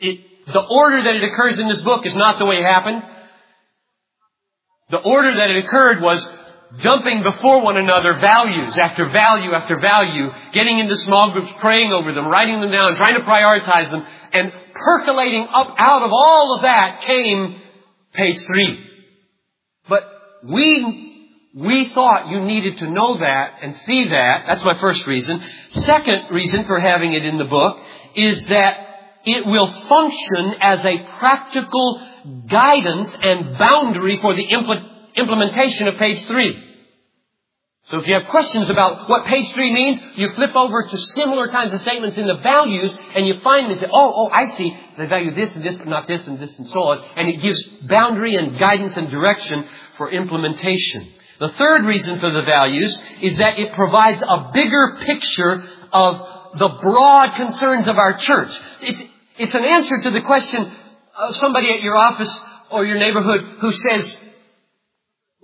It, 0.00 0.46
the 0.46 0.62
order 0.62 1.02
that 1.04 1.16
it 1.16 1.24
occurs 1.24 1.58
in 1.58 1.68
this 1.68 1.80
book 1.82 2.06
is 2.06 2.16
not 2.16 2.38
the 2.38 2.46
way 2.46 2.56
it 2.56 2.64
happened. 2.64 3.02
The 4.90 4.98
order 4.98 5.36
that 5.36 5.50
it 5.50 5.64
occurred 5.64 6.00
was 6.00 6.26
dumping 6.82 7.22
before 7.22 7.62
one 7.62 7.76
another 7.76 8.18
values 8.20 8.76
after 8.78 9.08
value 9.08 9.52
after 9.52 9.78
value, 9.78 10.30
getting 10.52 10.78
into 10.78 10.96
small 10.96 11.32
groups, 11.32 11.52
praying 11.60 11.92
over 11.92 12.12
them, 12.12 12.26
writing 12.26 12.60
them 12.60 12.70
down, 12.70 12.96
trying 12.96 13.14
to 13.14 13.24
prioritize 13.24 13.90
them, 13.90 14.04
and 14.32 14.52
percolating 14.74 15.46
up 15.52 15.74
out 15.78 16.02
of 16.02 16.10
all 16.12 16.56
of 16.56 16.62
that 16.62 17.02
came 17.02 17.60
page 18.12 18.38
three. 18.44 18.86
But 19.88 20.02
we, 20.44 21.13
we 21.54 21.88
thought 21.90 22.28
you 22.28 22.40
needed 22.44 22.78
to 22.78 22.90
know 22.90 23.18
that 23.18 23.58
and 23.62 23.76
see 23.86 24.08
that. 24.08 24.44
That's 24.48 24.64
my 24.64 24.74
first 24.74 25.06
reason. 25.06 25.40
Second 25.70 26.30
reason 26.32 26.64
for 26.64 26.80
having 26.80 27.14
it 27.14 27.24
in 27.24 27.38
the 27.38 27.44
book 27.44 27.78
is 28.16 28.42
that 28.46 28.78
it 29.24 29.46
will 29.46 29.70
function 29.88 30.54
as 30.60 30.84
a 30.84 31.04
practical 31.18 32.02
guidance 32.48 33.16
and 33.22 33.56
boundary 33.56 34.18
for 34.20 34.34
the 34.34 34.46
impl- 34.46 35.14
implementation 35.14 35.86
of 35.86 35.96
page 35.96 36.26
three. 36.26 36.60
So 37.90 37.98
if 37.98 38.08
you 38.08 38.14
have 38.14 38.26
questions 38.28 38.68
about 38.68 39.08
what 39.08 39.26
page 39.26 39.52
three 39.52 39.72
means, 39.72 40.00
you 40.16 40.30
flip 40.30 40.56
over 40.56 40.88
to 40.88 40.98
similar 40.98 41.48
kinds 41.48 41.72
of 41.72 41.80
statements 41.82 42.16
in 42.16 42.26
the 42.26 42.38
values 42.38 42.92
and 43.14 43.26
you 43.28 43.40
find 43.44 43.70
and 43.70 43.78
say, 43.78 43.86
oh, 43.92 44.12
oh, 44.16 44.30
I 44.32 44.56
see. 44.56 44.76
They 44.96 45.06
value 45.06 45.34
this 45.34 45.54
and 45.54 45.62
this, 45.62 45.76
but 45.76 45.86
not 45.86 46.08
this 46.08 46.26
and 46.26 46.40
this 46.40 46.58
and 46.58 46.66
so 46.68 46.78
on. 46.78 47.04
And 47.16 47.28
it 47.28 47.42
gives 47.42 47.62
boundary 47.82 48.36
and 48.36 48.58
guidance 48.58 48.96
and 48.96 49.10
direction 49.10 49.66
for 49.98 50.10
implementation. 50.10 51.12
The 51.40 51.48
third 51.50 51.84
reason 51.84 52.20
for 52.20 52.30
the 52.30 52.42
values 52.42 52.96
is 53.20 53.36
that 53.36 53.58
it 53.58 53.72
provides 53.74 54.22
a 54.22 54.50
bigger 54.52 54.98
picture 55.00 55.64
of 55.92 56.58
the 56.58 56.68
broad 56.80 57.34
concerns 57.34 57.88
of 57.88 57.98
our 57.98 58.16
church. 58.18 58.60
It's, 58.80 59.02
it's 59.38 59.54
an 59.54 59.64
answer 59.64 59.96
to 60.02 60.10
the 60.10 60.20
question 60.20 60.72
of 61.18 61.36
somebody 61.36 61.72
at 61.72 61.82
your 61.82 61.96
office 61.96 62.40
or 62.70 62.84
your 62.84 62.98
neighborhood 62.98 63.40
who 63.60 63.72
says, 63.72 64.16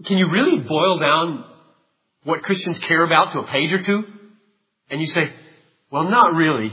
can 0.05 0.19
you 0.19 0.31
really 0.31 0.61
boil 0.61 0.99
down 0.99 1.45
what 2.25 2.43
Christians 2.43 2.79
care 2.79 3.05
about 3.05 3.33
to 3.33 3.41
a 3.41 3.47
page 3.47 3.73
or 3.73 3.83
two? 3.83 4.05
And 4.91 5.01
you 5.01 5.07
say, 5.09 5.33
well, 5.91 6.05
not 6.05 6.35
really. 6.35 6.73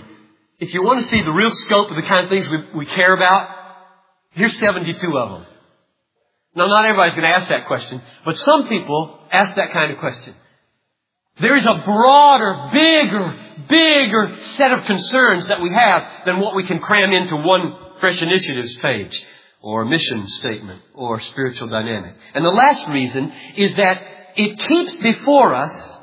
If 0.59 0.74
you 0.74 0.84
want 0.84 1.03
to 1.03 1.09
see 1.09 1.22
the 1.22 1.32
real 1.32 1.51
scope 1.51 1.89
of 1.89 1.95
the 1.95 2.07
kind 2.07 2.26
of 2.26 2.30
things 2.30 2.49
we, 2.49 2.80
we 2.80 2.86
care 2.86 3.13
about, 3.15 3.49
here's 4.32 4.57
72 4.57 5.18
of 5.18 5.30
them. 5.32 5.45
Now, 6.58 6.66
not 6.66 6.86
everybody's 6.86 7.14
going 7.14 7.30
to 7.30 7.36
ask 7.38 7.49
that 7.49 7.68
question, 7.68 8.01
but 8.26 8.36
some 8.36 8.68
people 8.68 9.20
ask 9.32 9.53
that 9.55 9.72
kind 9.74 9.91
of 9.91 9.99
question. 9.99 10.34
There 11.39 11.55
is 11.55 11.68
a 11.68 11.84
broader, 11.86 12.70
bigger, 12.74 13.39
bigger 13.70 14.38
set 14.55 14.72
of 14.72 14.86
concerns 14.86 15.45
that 15.47 15.62
we 15.62 15.72
have 15.72 16.26
than 16.26 16.39
what 16.39 16.55
we 16.55 16.64
can 16.64 16.80
cram 16.80 17.14
into 17.14 17.36
one 17.36 17.76
Fresh 17.99 18.24
Initiatives 18.24 18.76
page 18.78 19.24
or 19.62 19.86
mission 19.86 20.28
statement 20.28 20.82
or 20.95 21.20
spiritual 21.20 21.68
dynamic. 21.68 22.16
And 22.34 22.43
the 22.43 22.49
last 22.49 22.88
reason 22.89 23.32
is 23.55 23.76
that 23.76 24.01
it 24.36 24.58
keeps 24.58 24.97
before 24.97 25.53
us 25.53 25.97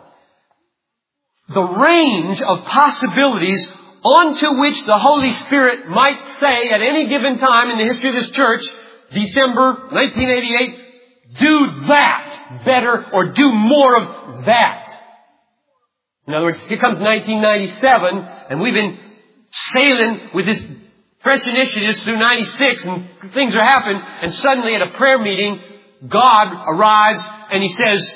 the 1.48 1.64
range 1.64 2.40
of 2.40 2.64
possibilities 2.64 3.72
onto 4.05 4.61
which 4.61 4.84
the 4.86 4.98
Holy 4.98 5.30
Spirit 5.30 5.88
might 5.88 6.20
say 6.38 6.68
at 6.68 6.80
any 6.80 7.09
given 7.09 7.38
time 7.38 7.72
in 7.72 7.78
the 7.78 7.92
history 7.92 8.11
of 8.11 8.14
this 8.14 8.30
church, 8.30 8.64
December 9.14 9.88
1988, 9.90 11.38
do 11.38 11.66
that 11.86 12.62
better 12.64 13.04
or 13.12 13.32
do 13.32 13.52
more 13.52 13.96
of 13.96 14.44
that. 14.44 14.84
In 16.26 16.34
other 16.34 16.46
words, 16.46 16.60
here 16.60 16.78
comes 16.78 17.00
1997 17.00 18.18
and 18.50 18.60
we've 18.60 18.74
been 18.74 18.98
sailing 19.50 20.30
with 20.34 20.46
this 20.46 20.64
fresh 21.20 21.46
initiatives 21.46 22.02
through 22.02 22.18
96 22.18 22.84
and 22.84 23.32
things 23.32 23.54
are 23.54 23.64
happening 23.64 24.00
and 24.22 24.34
suddenly 24.34 24.74
at 24.74 24.82
a 24.82 24.90
prayer 24.96 25.18
meeting, 25.18 25.60
God 26.08 26.52
arrives 26.68 27.22
and 27.50 27.62
He 27.62 27.74
says, 27.86 28.14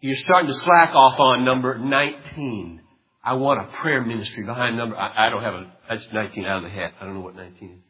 you're 0.00 0.16
starting 0.16 0.48
to 0.48 0.54
slack 0.54 0.94
off 0.94 1.18
on 1.18 1.44
number 1.44 1.78
19. 1.78 2.80
I 3.24 3.34
want 3.34 3.68
a 3.68 3.72
prayer 3.72 4.04
ministry 4.04 4.44
behind 4.44 4.76
number, 4.76 4.96
I, 4.96 5.26
I 5.26 5.30
don't 5.30 5.42
have 5.42 5.54
a, 5.54 5.72
that's 5.88 6.06
19 6.12 6.44
out 6.44 6.58
of 6.58 6.62
the 6.64 6.70
hat. 6.70 6.94
I 7.00 7.04
don't 7.04 7.14
know 7.14 7.20
what 7.20 7.34
19 7.34 7.78
is. 7.78 7.85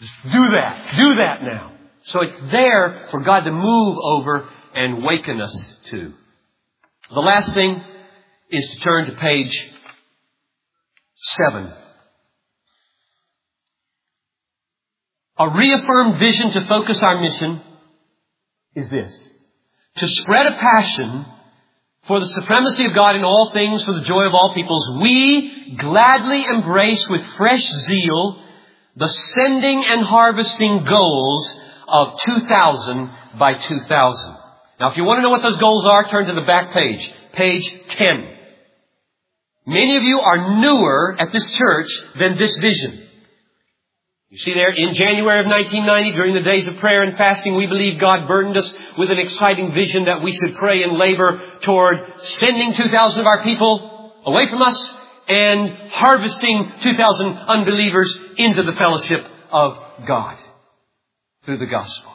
Just 0.00 0.12
do 0.24 0.30
that. 0.30 0.94
Do 0.96 1.14
that 1.16 1.42
now. 1.42 1.72
So 2.04 2.22
it's 2.22 2.38
there 2.50 3.08
for 3.10 3.20
God 3.20 3.40
to 3.40 3.52
move 3.52 3.96
over 4.02 4.48
and 4.74 5.02
waken 5.02 5.40
us 5.40 5.76
to. 5.86 6.12
The 7.12 7.20
last 7.20 7.52
thing 7.54 7.82
is 8.50 8.68
to 8.68 8.80
turn 8.80 9.06
to 9.06 9.12
page 9.12 9.72
seven. 11.14 11.72
A 15.38 15.50
reaffirmed 15.50 16.18
vision 16.18 16.50
to 16.50 16.60
focus 16.62 17.02
our 17.02 17.20
mission 17.20 17.60
is 18.74 18.88
this. 18.88 19.30
To 19.96 20.08
spread 20.08 20.46
a 20.46 20.56
passion 20.56 21.26
for 22.06 22.20
the 22.20 22.26
supremacy 22.26 22.86
of 22.86 22.94
God 22.94 23.16
in 23.16 23.24
all 23.24 23.50
things, 23.52 23.82
for 23.84 23.92
the 23.92 24.02
joy 24.02 24.24
of 24.24 24.34
all 24.34 24.54
peoples, 24.54 24.98
we 25.00 25.76
gladly 25.76 26.44
embrace 26.44 27.06
with 27.08 27.24
fresh 27.36 27.64
zeal 27.64 28.42
the 28.96 29.08
sending 29.08 29.84
and 29.86 30.00
harvesting 30.00 30.82
goals 30.84 31.60
of 31.86 32.18
2000 32.26 33.10
by 33.38 33.54
2000. 33.54 34.36
Now 34.80 34.90
if 34.90 34.96
you 34.96 35.04
want 35.04 35.18
to 35.18 35.22
know 35.22 35.30
what 35.30 35.42
those 35.42 35.58
goals 35.58 35.86
are, 35.86 36.08
turn 36.08 36.26
to 36.26 36.34
the 36.34 36.40
back 36.42 36.72
page, 36.72 37.12
page 37.32 37.70
10. 37.90 38.06
Many 39.66 39.96
of 39.96 40.02
you 40.02 40.20
are 40.20 40.60
newer 40.60 41.16
at 41.18 41.32
this 41.32 41.50
church 41.52 41.88
than 42.18 42.38
this 42.38 42.56
vision. 42.60 43.02
You 44.28 44.38
see 44.38 44.54
there, 44.54 44.70
in 44.70 44.92
January 44.94 45.40
of 45.40 45.46
1990, 45.46 46.12
during 46.12 46.34
the 46.34 46.42
days 46.42 46.66
of 46.66 46.76
prayer 46.78 47.02
and 47.02 47.16
fasting, 47.16 47.54
we 47.54 47.66
believe 47.66 48.00
God 48.00 48.26
burdened 48.26 48.56
us 48.56 48.76
with 48.98 49.10
an 49.10 49.18
exciting 49.18 49.72
vision 49.72 50.06
that 50.06 50.22
we 50.22 50.36
should 50.36 50.56
pray 50.56 50.82
and 50.82 50.94
labor 50.94 51.58
toward 51.60 51.98
sending 52.22 52.74
2,000 52.74 53.20
of 53.20 53.26
our 53.26 53.42
people 53.44 54.12
away 54.24 54.48
from 54.48 54.62
us 54.62 54.96
and 55.28 55.90
harvesting 55.90 56.72
2,000 56.80 57.32
unbelievers 57.32 58.18
into 58.36 58.62
the 58.62 58.72
fellowship 58.72 59.26
of 59.50 59.76
God 60.06 60.36
through 61.44 61.58
the 61.58 61.66
gospel. 61.66 62.12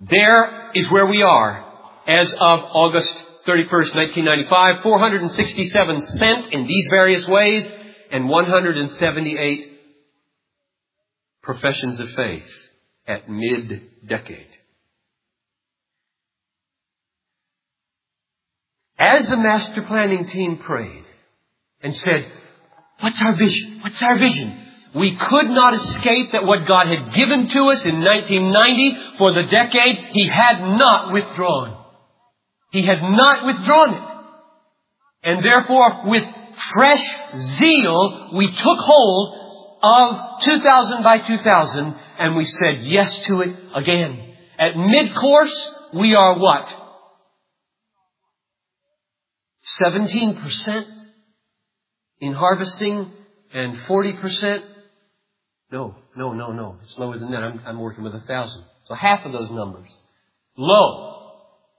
There 0.00 0.70
is 0.74 0.90
where 0.90 1.06
we 1.06 1.22
are 1.22 1.64
as 2.06 2.32
of 2.32 2.60
August 2.72 3.12
31st, 3.46 3.94
1995. 3.94 4.82
467 4.82 6.02
spent 6.08 6.52
in 6.52 6.66
these 6.66 6.86
various 6.90 7.26
ways 7.26 7.70
and 8.10 8.28
178 8.28 9.80
professions 11.42 11.98
of 12.00 12.10
faith 12.10 12.68
at 13.06 13.28
mid-decade. 13.28 14.46
As 18.98 19.28
the 19.28 19.36
master 19.36 19.82
planning 19.82 20.26
team 20.26 20.58
prayed 20.58 21.04
and 21.80 21.96
said, 21.96 22.30
what's 23.00 23.20
our 23.22 23.34
vision? 23.34 23.80
What's 23.82 24.02
our 24.02 24.18
vision? 24.18 24.66
We 24.94 25.16
could 25.16 25.50
not 25.50 25.74
escape 25.74 26.32
that 26.32 26.44
what 26.44 26.66
God 26.66 26.86
had 26.86 27.14
given 27.14 27.48
to 27.48 27.66
us 27.66 27.84
in 27.84 28.00
1990 28.00 29.16
for 29.18 29.34
the 29.34 29.44
decade, 29.44 29.98
He 30.12 30.26
had 30.26 30.60
not 30.60 31.12
withdrawn. 31.12 31.84
He 32.72 32.82
had 32.82 33.02
not 33.02 33.46
withdrawn 33.46 33.94
it. 33.94 34.02
And 35.22 35.44
therefore, 35.44 36.04
with 36.06 36.24
fresh 36.72 37.04
zeal, 37.36 38.30
we 38.34 38.50
took 38.50 38.78
hold 38.78 39.48
of 39.82 40.40
2000 40.42 41.02
by 41.02 41.18
2000 41.18 41.96
and 42.18 42.36
we 42.36 42.44
said 42.44 42.80
yes 42.82 43.26
to 43.26 43.42
it 43.42 43.56
again. 43.74 44.34
At 44.58 44.76
mid-course, 44.76 45.74
we 45.94 46.14
are 46.14 46.38
what? 46.38 46.76
17% 49.80 50.97
in 52.20 52.32
harvesting 52.32 53.10
and 53.52 53.76
40%? 53.78 54.62
No, 55.70 55.96
no, 56.16 56.32
no, 56.32 56.52
no. 56.52 56.76
It's 56.82 56.98
lower 56.98 57.18
than 57.18 57.30
that. 57.32 57.42
I'm, 57.42 57.60
I'm 57.66 57.80
working 57.80 58.04
with 58.04 58.14
a 58.14 58.20
thousand. 58.20 58.64
So 58.84 58.94
half 58.94 59.24
of 59.24 59.32
those 59.32 59.50
numbers. 59.50 59.94
Low. 60.56 61.16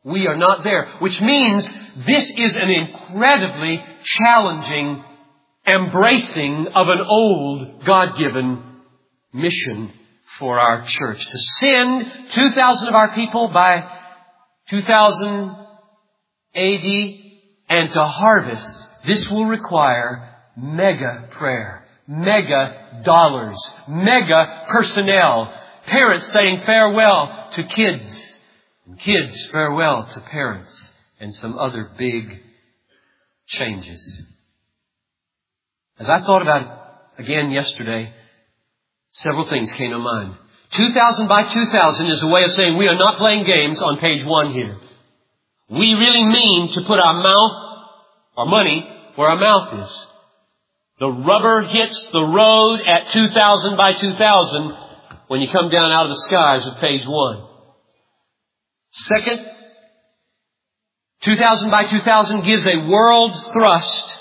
We 0.03 0.27
are 0.27 0.37
not 0.37 0.63
there. 0.63 0.87
Which 0.99 1.19
means 1.19 1.67
this 2.05 2.29
is 2.29 2.55
an 2.55 2.69
incredibly 2.69 3.83
challenging 4.03 5.03
embracing 5.67 6.67
of 6.73 6.87
an 6.87 7.01
old 7.05 7.85
God-given 7.85 8.63
mission 9.33 9.91
for 10.37 10.59
our 10.59 10.85
church. 10.85 11.25
To 11.25 11.37
send 11.37 12.29
2,000 12.29 12.87
of 12.87 12.93
our 12.93 13.13
people 13.13 13.49
by 13.49 13.87
2000 14.69 15.55
AD 16.55 17.19
and 17.69 17.91
to 17.91 18.03
harvest, 18.03 18.87
this 19.05 19.29
will 19.29 19.45
require 19.45 20.28
mega 20.61 21.29
prayer, 21.31 21.85
mega 22.07 23.01
dollars, 23.03 23.57
mega 23.87 24.65
personnel, 24.69 25.53
parents 25.85 26.31
saying 26.31 26.61
farewell 26.65 27.49
to 27.53 27.63
kids, 27.63 28.39
and 28.85 28.99
kids 28.99 29.47
farewell 29.47 30.05
to 30.05 30.21
parents, 30.21 30.95
and 31.19 31.33
some 31.35 31.57
other 31.57 31.91
big 31.97 32.41
changes. 33.47 34.23
As 35.97 36.07
I 36.07 36.21
thought 36.21 36.41
about 36.41 36.61
it 37.17 37.23
again 37.23 37.51
yesterday, 37.51 38.13
several 39.11 39.47
things 39.49 39.71
came 39.73 39.91
to 39.91 39.99
mind. 39.99 40.35
2000 40.71 41.27
by 41.27 41.43
2000 41.43 42.07
is 42.07 42.21
a 42.21 42.27
way 42.27 42.43
of 42.43 42.51
saying 42.53 42.77
we 42.77 42.87
are 42.87 42.97
not 42.97 43.17
playing 43.17 43.43
games 43.43 43.81
on 43.81 43.97
page 43.97 44.23
one 44.23 44.53
here. 44.53 44.77
We 45.69 45.93
really 45.93 46.25
mean 46.25 46.73
to 46.73 46.81
put 46.81 46.99
our 46.99 47.13
mouth, 47.15 47.95
our 48.37 48.45
money, 48.45 48.87
where 49.15 49.29
our 49.29 49.37
mouth 49.37 49.85
is. 49.85 50.05
The 50.99 51.09
rubber 51.09 51.61
hits 51.61 52.07
the 52.11 52.21
road 52.21 52.81
at 52.85 53.11
2000 53.11 53.77
by 53.77 53.93
2000 53.93 54.77
when 55.27 55.39
you 55.39 55.49
come 55.49 55.69
down 55.69 55.91
out 55.91 56.05
of 56.05 56.11
the 56.11 56.21
skies 56.27 56.65
with 56.65 56.75
page 56.81 57.05
one. 57.05 57.47
Second, 58.91 59.45
2000 61.21 61.69
by 61.69 61.83
2000 61.83 62.41
gives 62.41 62.65
a 62.65 62.87
world 62.87 63.33
thrust 63.53 64.19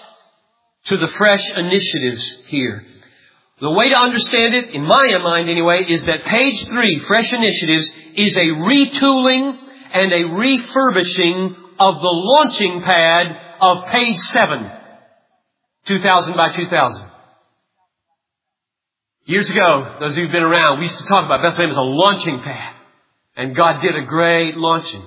to 0.85 0.97
the 0.97 1.09
fresh 1.09 1.51
initiatives 1.57 2.43
here. 2.47 2.85
The 3.61 3.71
way 3.71 3.89
to 3.89 3.97
understand 3.97 4.55
it, 4.55 4.71
in 4.71 4.87
my 4.87 5.19
mind 5.19 5.49
anyway, 5.49 5.85
is 5.89 6.05
that 6.05 6.23
page 6.25 6.65
three, 6.67 7.01
fresh 7.01 7.33
initiatives, 7.33 7.91
is 8.15 8.37
a 8.37 8.41
retooling 8.41 9.59
and 9.93 10.13
a 10.13 10.35
refurbishing 10.37 11.57
of 11.81 11.95
the 12.01 12.09
launching 12.09 12.83
pad 12.83 13.37
of 13.61 13.87
page 13.87 14.17
7, 14.17 14.71
2000 15.89 16.37
by 16.37 16.53
2000. 16.53 17.11
Years 19.25 19.49
ago, 19.51 19.97
those 20.01 20.13
of 20.13 20.19
you 20.19 20.25
who've 20.25 20.33
been 20.33 20.43
around, 20.43 20.79
we 20.79 20.85
used 20.85 20.99
to 20.99 21.05
talk 21.05 21.25
about 21.25 21.43
Bethlehem 21.43 21.71
as 21.71 21.77
a 21.77 21.81
launching 21.81 22.41
pad. 22.41 22.75
And 23.37 23.57
God 23.57 23.81
did 23.81 23.97
a 23.97 24.03
great 24.03 24.57
launching. 24.57 25.05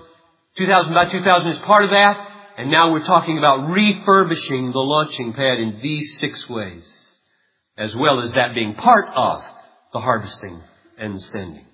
2000 0.58 0.94
by 0.94 1.06
2000 1.06 1.52
is 1.52 1.60
part 1.60 1.86
of 1.86 1.92
that. 1.92 2.30
And 2.58 2.72
now 2.72 2.92
we're 2.92 3.06
talking 3.06 3.38
about 3.38 3.70
refurbishing 3.70 4.72
the 4.72 4.80
launching 4.80 5.34
pad 5.34 5.60
in 5.60 5.80
these 5.82 6.20
six 6.20 6.50
ways. 6.50 7.20
As 7.78 7.96
well 7.96 8.20
as 8.22 8.34
that 8.34 8.54
being 8.56 8.74
part 8.74 9.08
of 9.14 9.44
the 9.94 10.00
harvesting 10.00 10.62
and 10.98 11.22
sending. 11.22 11.66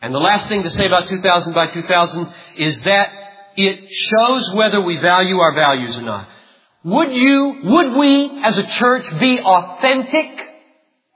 And 0.00 0.14
the 0.14 0.18
last 0.18 0.48
thing 0.48 0.62
to 0.62 0.70
say 0.70 0.86
about 0.86 1.08
2000 1.08 1.52
by 1.52 1.66
2000 1.66 2.32
is 2.56 2.80
that 2.82 3.10
it 3.56 3.90
shows 3.90 4.54
whether 4.54 4.80
we 4.80 4.96
value 4.96 5.38
our 5.38 5.54
values 5.54 5.96
or 5.96 6.02
not. 6.02 6.28
Would 6.84 7.12
you, 7.12 7.60
would 7.64 7.94
we 7.94 8.42
as 8.42 8.56
a 8.56 8.66
church 8.66 9.18
be 9.18 9.38
authentic 9.40 10.40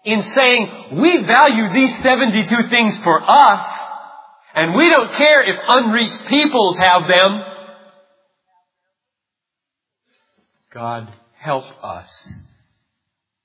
in 0.04 0.22
saying 0.22 1.00
we 1.00 1.22
value 1.24 1.72
these 1.72 2.02
72 2.02 2.68
things 2.68 2.96
for 2.98 3.22
us 3.22 3.80
and 4.54 4.74
we 4.74 4.88
don't 4.90 5.14
care 5.14 5.42
if 5.50 5.58
unreached 5.66 6.26
peoples 6.26 6.76
have 6.76 7.08
them? 7.08 7.44
God 10.72 11.12
help 11.38 11.64
us. 11.82 12.10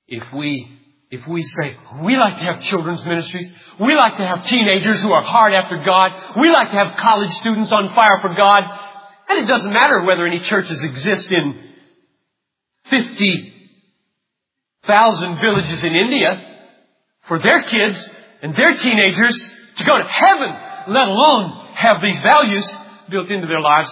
If 0.08 0.34
we 0.34 0.80
if 1.12 1.28
we 1.28 1.42
say, 1.42 1.76
we 2.04 2.16
like 2.18 2.38
to 2.38 2.44
have 2.44 2.62
children's 2.62 3.04
ministries, 3.04 3.52
we 3.80 3.96
like 3.96 4.18
to 4.18 4.28
have 4.28 4.46
teenagers 4.46 5.02
who 5.02 5.12
are 5.12 5.24
hard 5.24 5.54
after 5.54 5.78
God, 5.84 6.12
we 6.38 6.52
like 6.52 6.70
to 6.70 6.78
have 6.78 6.98
college 6.98 7.32
students 7.32 7.72
on 7.72 7.92
fire 7.96 8.20
for 8.22 8.36
God, 8.36 8.64
and 9.28 9.40
it 9.40 9.48
doesn't 9.48 9.74
matter 9.74 10.04
whether 10.04 10.28
any 10.28 10.40
churches 10.40 10.84
exist 10.84 11.32
in 11.32 11.69
50,000 12.90 15.40
villages 15.40 15.84
in 15.84 15.96
India 15.96 16.58
for 17.28 17.40
their 17.40 17.64
kids 17.64 18.10
and 18.42 18.56
their 18.56 18.76
teenagers 18.76 19.56
to 19.78 19.84
go 19.84 19.98
to 19.98 20.04
heaven, 20.04 20.56
let 20.88 21.08
alone 21.08 21.68
have 21.74 21.98
these 22.02 22.20
values 22.22 22.68
built 23.10 23.30
into 23.30 23.48
their 23.48 23.62
lives. 23.62 23.92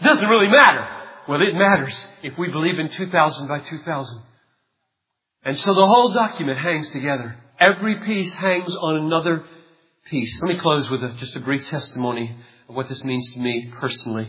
It 0.00 0.04
doesn't 0.04 0.28
really 0.28 0.48
matter. 0.48 0.86
Well, 1.28 1.40
it 1.42 1.54
matters 1.54 2.08
if 2.22 2.38
we 2.38 2.48
believe 2.48 2.78
in 2.78 2.88
2000 2.88 3.48
by 3.48 3.60
2000. 3.60 4.22
And 5.44 5.58
so 5.58 5.74
the 5.74 5.86
whole 5.86 6.12
document 6.12 6.58
hangs 6.58 6.90
together. 6.90 7.36
Every 7.58 8.00
piece 8.00 8.32
hangs 8.32 8.74
on 8.74 8.96
another 8.96 9.44
piece. 10.10 10.40
Let 10.42 10.54
me 10.54 10.60
close 10.60 10.90
with 10.90 11.02
a, 11.02 11.14
just 11.18 11.36
a 11.36 11.40
brief 11.40 11.66
testimony 11.68 12.36
of 12.68 12.74
what 12.74 12.88
this 12.88 13.02
means 13.04 13.32
to 13.32 13.40
me 13.40 13.72
personally. 13.78 14.28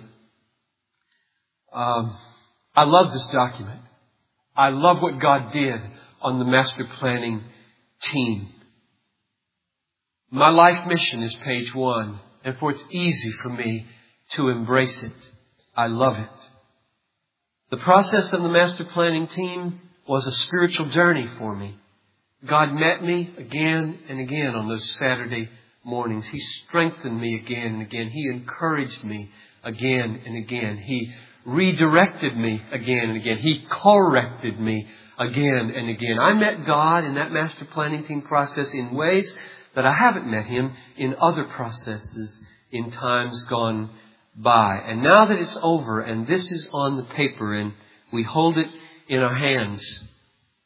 Um, 1.74 2.18
I 2.76 2.86
love 2.86 3.11
this 3.11 3.28
document. 3.28 3.82
I 4.57 4.69
love 4.69 5.01
what 5.01 5.19
God 5.19 5.51
did 5.51 5.79
on 6.19 6.39
the 6.39 6.45
master 6.45 6.83
planning 6.97 7.43
team. 8.01 8.49
My 10.31 10.49
life 10.49 10.87
mission 10.87 11.21
is 11.21 11.35
page 11.35 11.73
one, 11.75 12.19
and 12.43 12.57
for 12.57 12.71
it's 12.71 12.83
easy 12.89 13.31
for 13.43 13.49
me 13.49 13.85
to 14.31 14.49
embrace 14.49 14.97
it. 14.97 15.13
I 15.75 15.87
love 15.87 16.17
it. 16.17 16.29
The 17.69 17.77
process 17.77 18.33
of 18.33 18.41
the 18.41 18.49
master 18.49 18.83
planning 18.83 19.27
team 19.27 19.79
was 20.07 20.25
a 20.25 20.31
spiritual 20.31 20.89
journey 20.89 21.27
for 21.37 21.55
me. 21.55 21.77
God 22.45 22.73
met 22.73 23.03
me 23.03 23.33
again 23.37 23.99
and 24.09 24.19
again 24.19 24.55
on 24.55 24.67
those 24.67 24.89
Saturday 24.95 25.49
mornings. 25.83 26.27
He 26.27 26.39
strengthened 26.39 27.19
me 27.19 27.35
again 27.35 27.75
and 27.75 27.81
again. 27.83 28.09
He 28.09 28.27
encouraged 28.27 29.03
me 29.03 29.31
again 29.63 30.21
and 30.25 30.35
again. 30.35 30.77
He 30.77 31.13
redirected 31.47 32.37
me 32.37 32.61
again 32.71 33.09
and 33.09 33.17
again. 33.17 33.37
He 33.37 33.65
corrected 33.69 34.59
me 34.59 34.85
again 35.17 35.71
and 35.73 35.89
again. 35.89 36.19
I 36.19 36.33
met 36.33 36.65
God 36.65 37.05
in 37.05 37.15
that 37.15 37.31
master 37.31 37.65
planning 37.65 38.03
team 38.03 38.21
process 38.21 38.71
in 38.73 38.93
ways 38.93 39.33
that 39.73 39.85
I 39.85 39.93
haven't 39.93 40.29
met 40.29 40.45
Him 40.45 40.73
in 40.97 41.15
other 41.19 41.45
processes 41.45 42.43
in 42.71 42.91
times 42.91 43.41
gone 43.43 43.89
by. 44.35 44.75
And 44.85 45.01
now 45.01 45.25
that 45.25 45.39
it's 45.39 45.57
over 45.61 46.01
and 46.01 46.27
this 46.27 46.51
is 46.51 46.69
on 46.73 46.97
the 46.97 47.03
paper 47.03 47.55
and 47.55 47.73
we 48.11 48.23
hold 48.23 48.57
it 48.57 48.67
in 49.07 49.21
our 49.21 49.33
hands. 49.33 50.03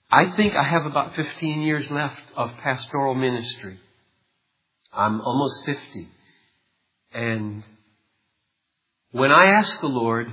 I 0.10 0.32
think 0.32 0.56
I 0.56 0.64
have 0.64 0.88
about 0.88 1.16
15 1.16 1.62
years 1.62 1.90
left 1.92 2.24
of 2.36 2.58
pastoral 2.58 3.14
ministry. 3.14 3.80
I'm 4.92 5.22
almost 5.22 5.64
50. 5.66 6.10
And 7.14 7.64
when 9.12 9.32
I 9.32 9.46
asked 9.46 9.80
the 9.80 9.88
Lord, 9.88 10.30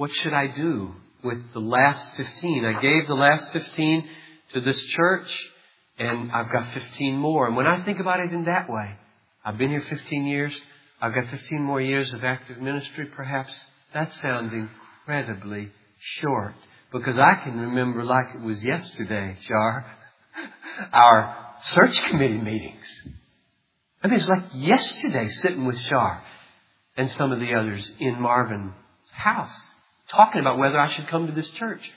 what 0.00 0.10
should 0.12 0.32
I 0.32 0.46
do 0.46 0.94
with 1.22 1.52
the 1.52 1.60
last 1.60 2.16
15? 2.16 2.64
I 2.64 2.80
gave 2.80 3.06
the 3.06 3.12
last 3.12 3.52
15 3.52 4.08
to 4.54 4.62
this 4.62 4.80
church 4.80 5.50
and 5.98 6.32
I've 6.32 6.50
got 6.50 6.72
15 6.72 7.18
more. 7.18 7.46
And 7.46 7.54
when 7.54 7.66
I 7.66 7.84
think 7.84 8.00
about 8.00 8.18
it 8.18 8.32
in 8.32 8.46
that 8.46 8.70
way, 8.70 8.96
I've 9.44 9.58
been 9.58 9.68
here 9.68 9.82
15 9.82 10.24
years. 10.24 10.58
I've 11.02 11.14
got 11.14 11.26
15 11.26 11.60
more 11.60 11.82
years 11.82 12.14
of 12.14 12.24
active 12.24 12.62
ministry, 12.62 13.10
perhaps. 13.14 13.54
That 13.92 14.10
sounds 14.14 14.54
incredibly 14.54 15.70
short 15.98 16.54
because 16.90 17.18
I 17.18 17.34
can 17.34 17.60
remember 17.60 18.02
like 18.02 18.34
it 18.34 18.40
was 18.40 18.64
yesterday, 18.64 19.36
Char, 19.42 19.84
our 20.94 21.36
search 21.60 22.02
committee 22.04 22.38
meetings. 22.38 22.86
I 24.02 24.08
mean, 24.08 24.16
it's 24.16 24.30
like 24.30 24.44
yesterday 24.54 25.28
sitting 25.28 25.66
with 25.66 25.78
Shar 25.78 26.24
and 26.96 27.10
some 27.10 27.32
of 27.32 27.40
the 27.40 27.52
others 27.52 27.92
in 27.98 28.18
Marvin's 28.18 28.72
house 29.12 29.69
talking 30.10 30.40
about 30.40 30.58
whether 30.58 30.78
I 30.78 30.88
should 30.88 31.08
come 31.08 31.26
to 31.26 31.32
this 31.32 31.50
church. 31.50 31.90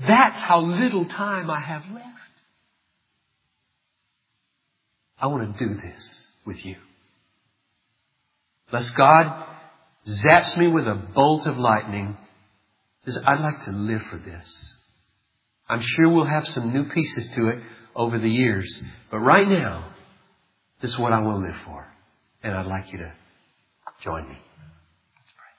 That's 0.00 0.36
how 0.36 0.60
little 0.60 1.04
time 1.04 1.50
I 1.50 1.60
have 1.60 1.84
left. 1.92 2.06
I 5.20 5.26
want 5.26 5.56
to 5.56 5.66
do 5.66 5.74
this 5.74 6.28
with 6.44 6.64
you. 6.64 6.76
Lest 8.70 8.94
God 8.94 9.46
zaps 10.06 10.56
me 10.56 10.68
with 10.68 10.86
a 10.86 10.94
bolt 10.94 11.46
of 11.46 11.58
lightning, 11.58 12.16
I'd 13.26 13.40
like 13.40 13.62
to 13.62 13.72
live 13.72 14.02
for 14.02 14.18
this. 14.18 14.76
I'm 15.68 15.80
sure 15.80 16.08
we'll 16.08 16.24
have 16.24 16.46
some 16.46 16.72
new 16.72 16.84
pieces 16.88 17.28
to 17.34 17.48
it 17.48 17.62
over 17.94 18.18
the 18.18 18.30
years, 18.30 18.82
but 19.10 19.18
right 19.18 19.48
now, 19.48 19.92
this 20.80 20.92
is 20.92 20.98
what 20.98 21.12
I 21.12 21.20
want 21.20 21.42
to 21.42 21.48
live 21.48 21.60
for. 21.64 21.86
And 22.42 22.54
I'd 22.54 22.66
like 22.66 22.92
you 22.92 22.98
to 22.98 23.12
join 24.02 24.28
me. 24.28 24.36
Let's 24.36 25.32
pray. 25.36 25.52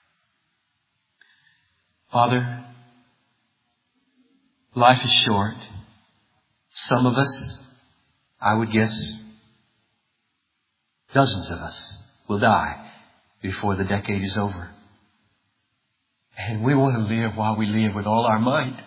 Father, 2.11 2.65
life 4.75 5.03
is 5.05 5.11
short. 5.11 5.55
Some 6.71 7.05
of 7.05 7.15
us, 7.15 7.59
I 8.41 8.55
would 8.55 8.71
guess, 8.71 9.11
dozens 11.13 11.51
of 11.51 11.59
us 11.59 11.99
will 12.27 12.39
die 12.39 12.91
before 13.41 13.75
the 13.75 13.83
decade 13.83 14.23
is 14.23 14.37
over. 14.37 14.69
And 16.37 16.63
we 16.63 16.73
want 16.73 16.95
to 16.95 17.13
live 17.13 17.35
while 17.35 17.57
we 17.57 17.67
live 17.67 17.93
with 17.93 18.07
all 18.07 18.25
our 18.25 18.39
might. 18.39 18.81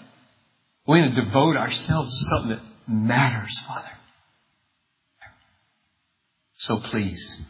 We 0.86 1.00
want 1.00 1.14
to 1.14 1.24
devote 1.24 1.56
ourselves 1.56 2.10
to 2.10 2.24
something 2.36 2.50
that 2.50 2.62
matters, 2.88 3.56
Father. 3.60 3.90
So 6.54 6.78
please, 6.78 7.40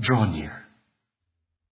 draw 0.00 0.24
near. 0.24 0.61